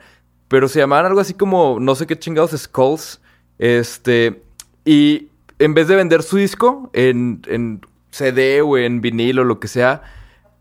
[0.47, 3.19] pero se llamaban algo así como, no sé qué chingados, Skulls.
[3.57, 4.41] Este,
[4.85, 5.27] y
[5.59, 7.81] en vez de vender su disco en, en
[8.11, 10.03] CD o en vinilo o lo que sea,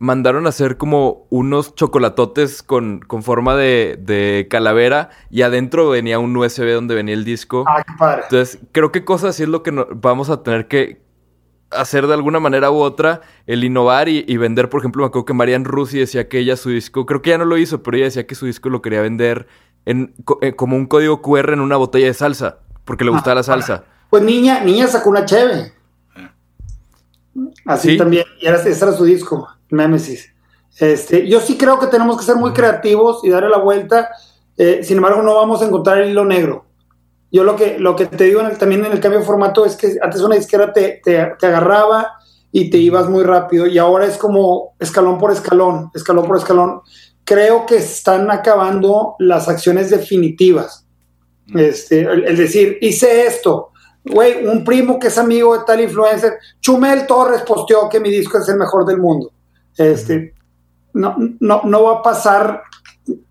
[0.00, 6.18] mandaron a hacer como unos chocolatotes con, con forma de, de calavera y adentro venía
[6.20, 7.64] un USB donde venía el disco.
[7.66, 8.22] Ah, qué padre.
[8.24, 11.02] Entonces, creo que cosas así es lo que no- vamos a tener que
[11.70, 14.70] hacer de alguna manera u otra, el innovar y, y vender.
[14.70, 17.38] Por ejemplo, me acuerdo que Marian Rusi decía que ella su disco, creo que ya
[17.38, 19.48] no lo hizo, pero ella decía que su disco lo quería vender
[19.84, 23.42] en, eh, como un código QR en una botella de salsa, porque le gustaba la
[23.42, 23.84] salsa.
[24.10, 25.72] Pues niña, niña sacó una cheve.
[27.66, 27.96] Así Sí.
[27.98, 28.24] también.
[28.40, 30.32] Y era, ese era su disco, Nemesis.
[30.78, 34.10] Este, yo sí creo que tenemos que ser muy creativos y darle la vuelta.
[34.60, 36.64] eh, sin embargo, no vamos a encontrar el hilo negro.
[37.30, 39.64] Yo lo que, lo que te digo en el- también en el cambio de formato
[39.64, 42.14] es que antes una disquera te, te- te agarraba
[42.50, 46.80] y te ibas muy rápido y ahora es como escalón por escalón, escalón por escalón.
[47.24, 50.86] Creo que están acabando las acciones definitivas.
[51.54, 53.70] Este, el, el decir, hice esto,
[54.04, 58.38] güey, un primo que es amigo de tal influencer, Chumel Torres posteó que mi disco
[58.38, 59.30] es el mejor del mundo.
[59.78, 60.34] Este,
[60.92, 62.62] no, no, no va a pasar,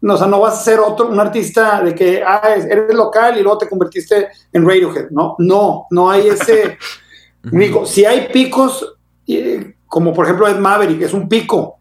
[0.02, 2.96] no, o sea, no vas a ser otro, un artista de que ah, es- eres
[2.96, 5.10] local y luego te convertiste en Radiohead.
[5.12, 6.78] No, no, no hay ese.
[7.44, 8.96] Digo, si hay picos,
[9.28, 11.76] eh, como por ejemplo Ed Maverick, es un pico,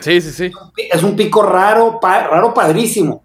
[0.00, 0.52] Sí, sí, sí.
[0.90, 3.22] es un pico raro, pa- raro padrísimo,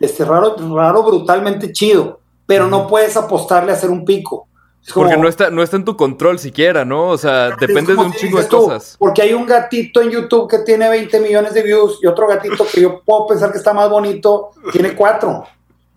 [0.00, 4.46] este, raro, raro brutalmente chido, pero no puedes apostarle a hacer un pico.
[4.84, 7.08] Es como- Porque no está, no está en tu control siquiera, ¿no?
[7.10, 8.96] O sea, es dependes de un si chingo de cosas.
[8.98, 12.66] Porque hay un gatito en YouTube que tiene 20 millones de views y otro gatito
[12.72, 15.44] que yo puedo pensar que está más bonito, tiene 4.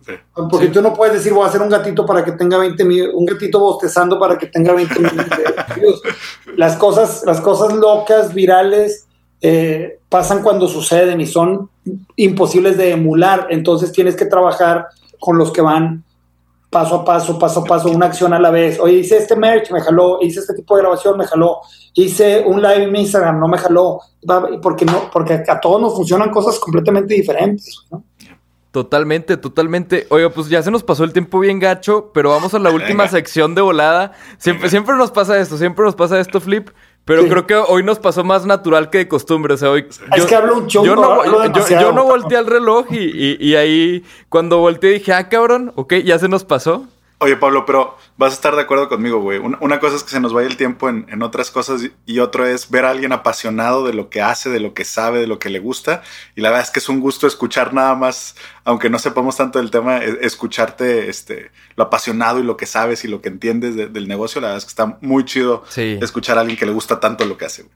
[0.06, 0.12] Sí.
[0.48, 3.12] Porque tú no puedes decir, voy a hacer un gatito para que tenga 20 millones,
[3.14, 6.00] un gatito bostezando para que tenga 20 millones de views.
[6.56, 9.08] Las cosas, las cosas locas, virales,
[9.40, 11.68] eh, pasan cuando suceden y son
[12.14, 13.48] imposibles de emular.
[13.50, 14.86] Entonces tienes que trabajar
[15.18, 16.04] con los que van
[16.76, 18.78] paso a paso, paso a paso, una acción a la vez.
[18.78, 21.60] Oye, hice este merch, me jaló, hice este tipo de grabación, me jaló,
[21.94, 24.00] hice un live en Instagram, no me jaló,
[24.30, 27.78] Va, porque no, porque a todos nos funcionan cosas completamente diferentes.
[27.90, 28.04] ¿no?
[28.72, 30.06] Totalmente, totalmente.
[30.10, 33.04] Oiga, pues ya se nos pasó el tiempo bien gacho, pero vamos a la última
[33.04, 33.08] Venga.
[33.08, 34.12] sección de volada.
[34.36, 36.68] Siempre, siempre nos pasa esto, siempre nos pasa esto, Flip.
[37.06, 37.28] Pero Sí.
[37.30, 39.54] creo que hoy nos pasó más natural que de costumbre.
[39.54, 39.86] O sea, hoy.
[40.14, 42.86] Es que hablo un chungo, yo no, hablo yo- yo, yo no volteé al reloj
[42.90, 46.86] y, y- y ahí cuando volteé dije, ah, cabrón, ok, ya se nos pasó.
[47.18, 49.38] Oye, Pablo, pero vas a estar de acuerdo conmigo, güey.
[49.38, 52.18] Una, una cosa es que se nos vaya el tiempo en, en otras cosas y,
[52.18, 55.26] otro es ver a alguien apasionado de lo que hace, de lo que sabe, de
[55.26, 56.02] lo que le gusta.
[56.34, 59.58] Y la verdad es que es un gusto escuchar nada más, aunque no sepamos tanto
[59.58, 63.76] del tema, e- escucharte este, lo apasionado y lo que sabes y lo que entiendes
[63.76, 64.42] de- del negocio.
[64.42, 65.98] La verdad es que está muy chido Sí.
[66.02, 67.74] escuchar a alguien que le gusta tanto lo que hace, güey.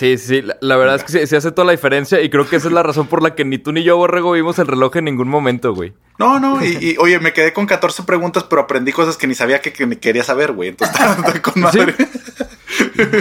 [0.00, 2.48] Sí, sí, la, la verdad es que sí, sí hace toda la diferencia y creo
[2.48, 4.66] que esa es la razón por la que ni tú ni yo, Borrego, vimos el
[4.66, 5.92] reloj en ningún momento, güey.
[6.18, 9.34] No, no, y, y, oye, me quedé con 14 preguntas, pero aprendí cosas que ni
[9.34, 10.70] sabía que, que me quería saber, güey.
[10.70, 11.94] Entonces, está con madre.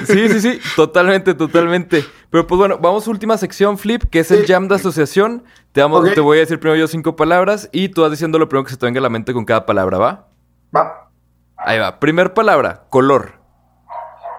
[0.08, 2.06] Sí, sí, sí, totalmente, totalmente.
[2.30, 4.54] Pero pues bueno, vamos a última sección, Flip, que es el Sí.
[4.54, 5.44] jam de asociación.
[5.74, 8.48] Te, vamos, te voy a decir primero yo cinco palabras y tú vas diciendo lo
[8.48, 10.28] primero que se te venga a la mente con cada palabra, ¿va?
[10.74, 11.10] Va,
[11.58, 12.00] Ahí va.
[12.00, 13.34] Primer palabra, color.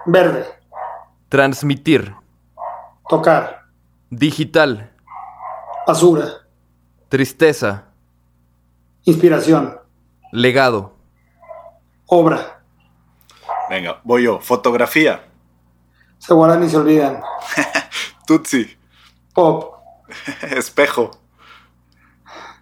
[0.07, 0.45] verde,
[1.29, 2.13] Transmitir.
[3.09, 3.65] Tocar,
[4.09, 4.91] Digital.
[5.87, 6.27] basura,
[7.09, 7.85] Tristeza.
[9.03, 9.79] inspiración,
[10.31, 10.95] Legado.
[12.07, 12.57] obra,
[13.69, 14.39] Venga, voy yo.
[14.41, 15.25] Fotografía.
[16.17, 17.21] se guardan y se olvidan,
[18.27, 18.77] Tutsi.
[19.33, 19.75] pop,
[20.41, 21.11] Espejo.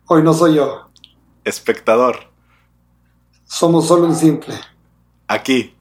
[0.08, 0.90] hoy no soy yo,
[1.44, 2.32] Espectador.
[3.44, 4.54] somos solo un simple,
[5.28, 5.76] Aquí.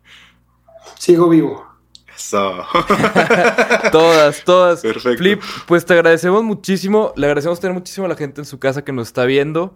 [0.98, 1.66] sigo vivo.
[2.18, 2.64] Eso.
[3.92, 4.80] Todas, todas.
[4.82, 5.18] Perfecto.
[5.18, 7.12] Flip, pues te agradecemos muchísimo.
[7.16, 9.74] Le agradecemos tener muchísimo a la gente en su casa que nos está viendo.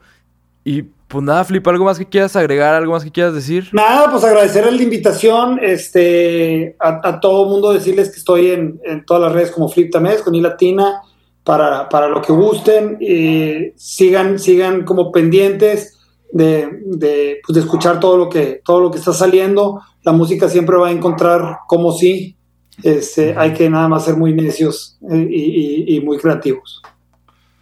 [0.65, 2.75] Y pues nada, Flip, ¿algo más que quieras agregar?
[2.75, 3.69] ¿Algo más que quieras decir?
[3.73, 9.05] Nada, pues agradecerles la invitación, este, a, a todo mundo decirles que estoy en, en
[9.05, 11.03] todas las redes como Flip Tamés, con I Latina,
[11.45, 15.99] para, para lo que gusten, y sigan, sigan como pendientes
[16.33, 19.81] de, de, pues, de, escuchar todo lo, que, todo lo que está saliendo.
[20.03, 22.37] La música siempre va a encontrar como sí.
[22.79, 26.83] Si, este, hay que nada más ser muy necios eh, y, y, muy creativos.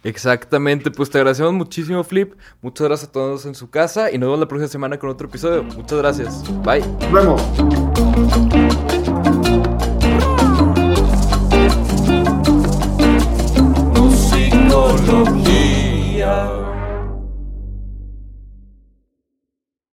[0.03, 2.33] Exactamente, pues te agradecemos muchísimo, Flip.
[2.61, 5.27] Muchas gracias a todos en su casa y nos vemos la próxima semana con otro
[5.27, 5.63] episodio.
[5.63, 6.43] Muchas gracias.
[6.63, 6.83] Bye.
[15.93, 16.70] Nos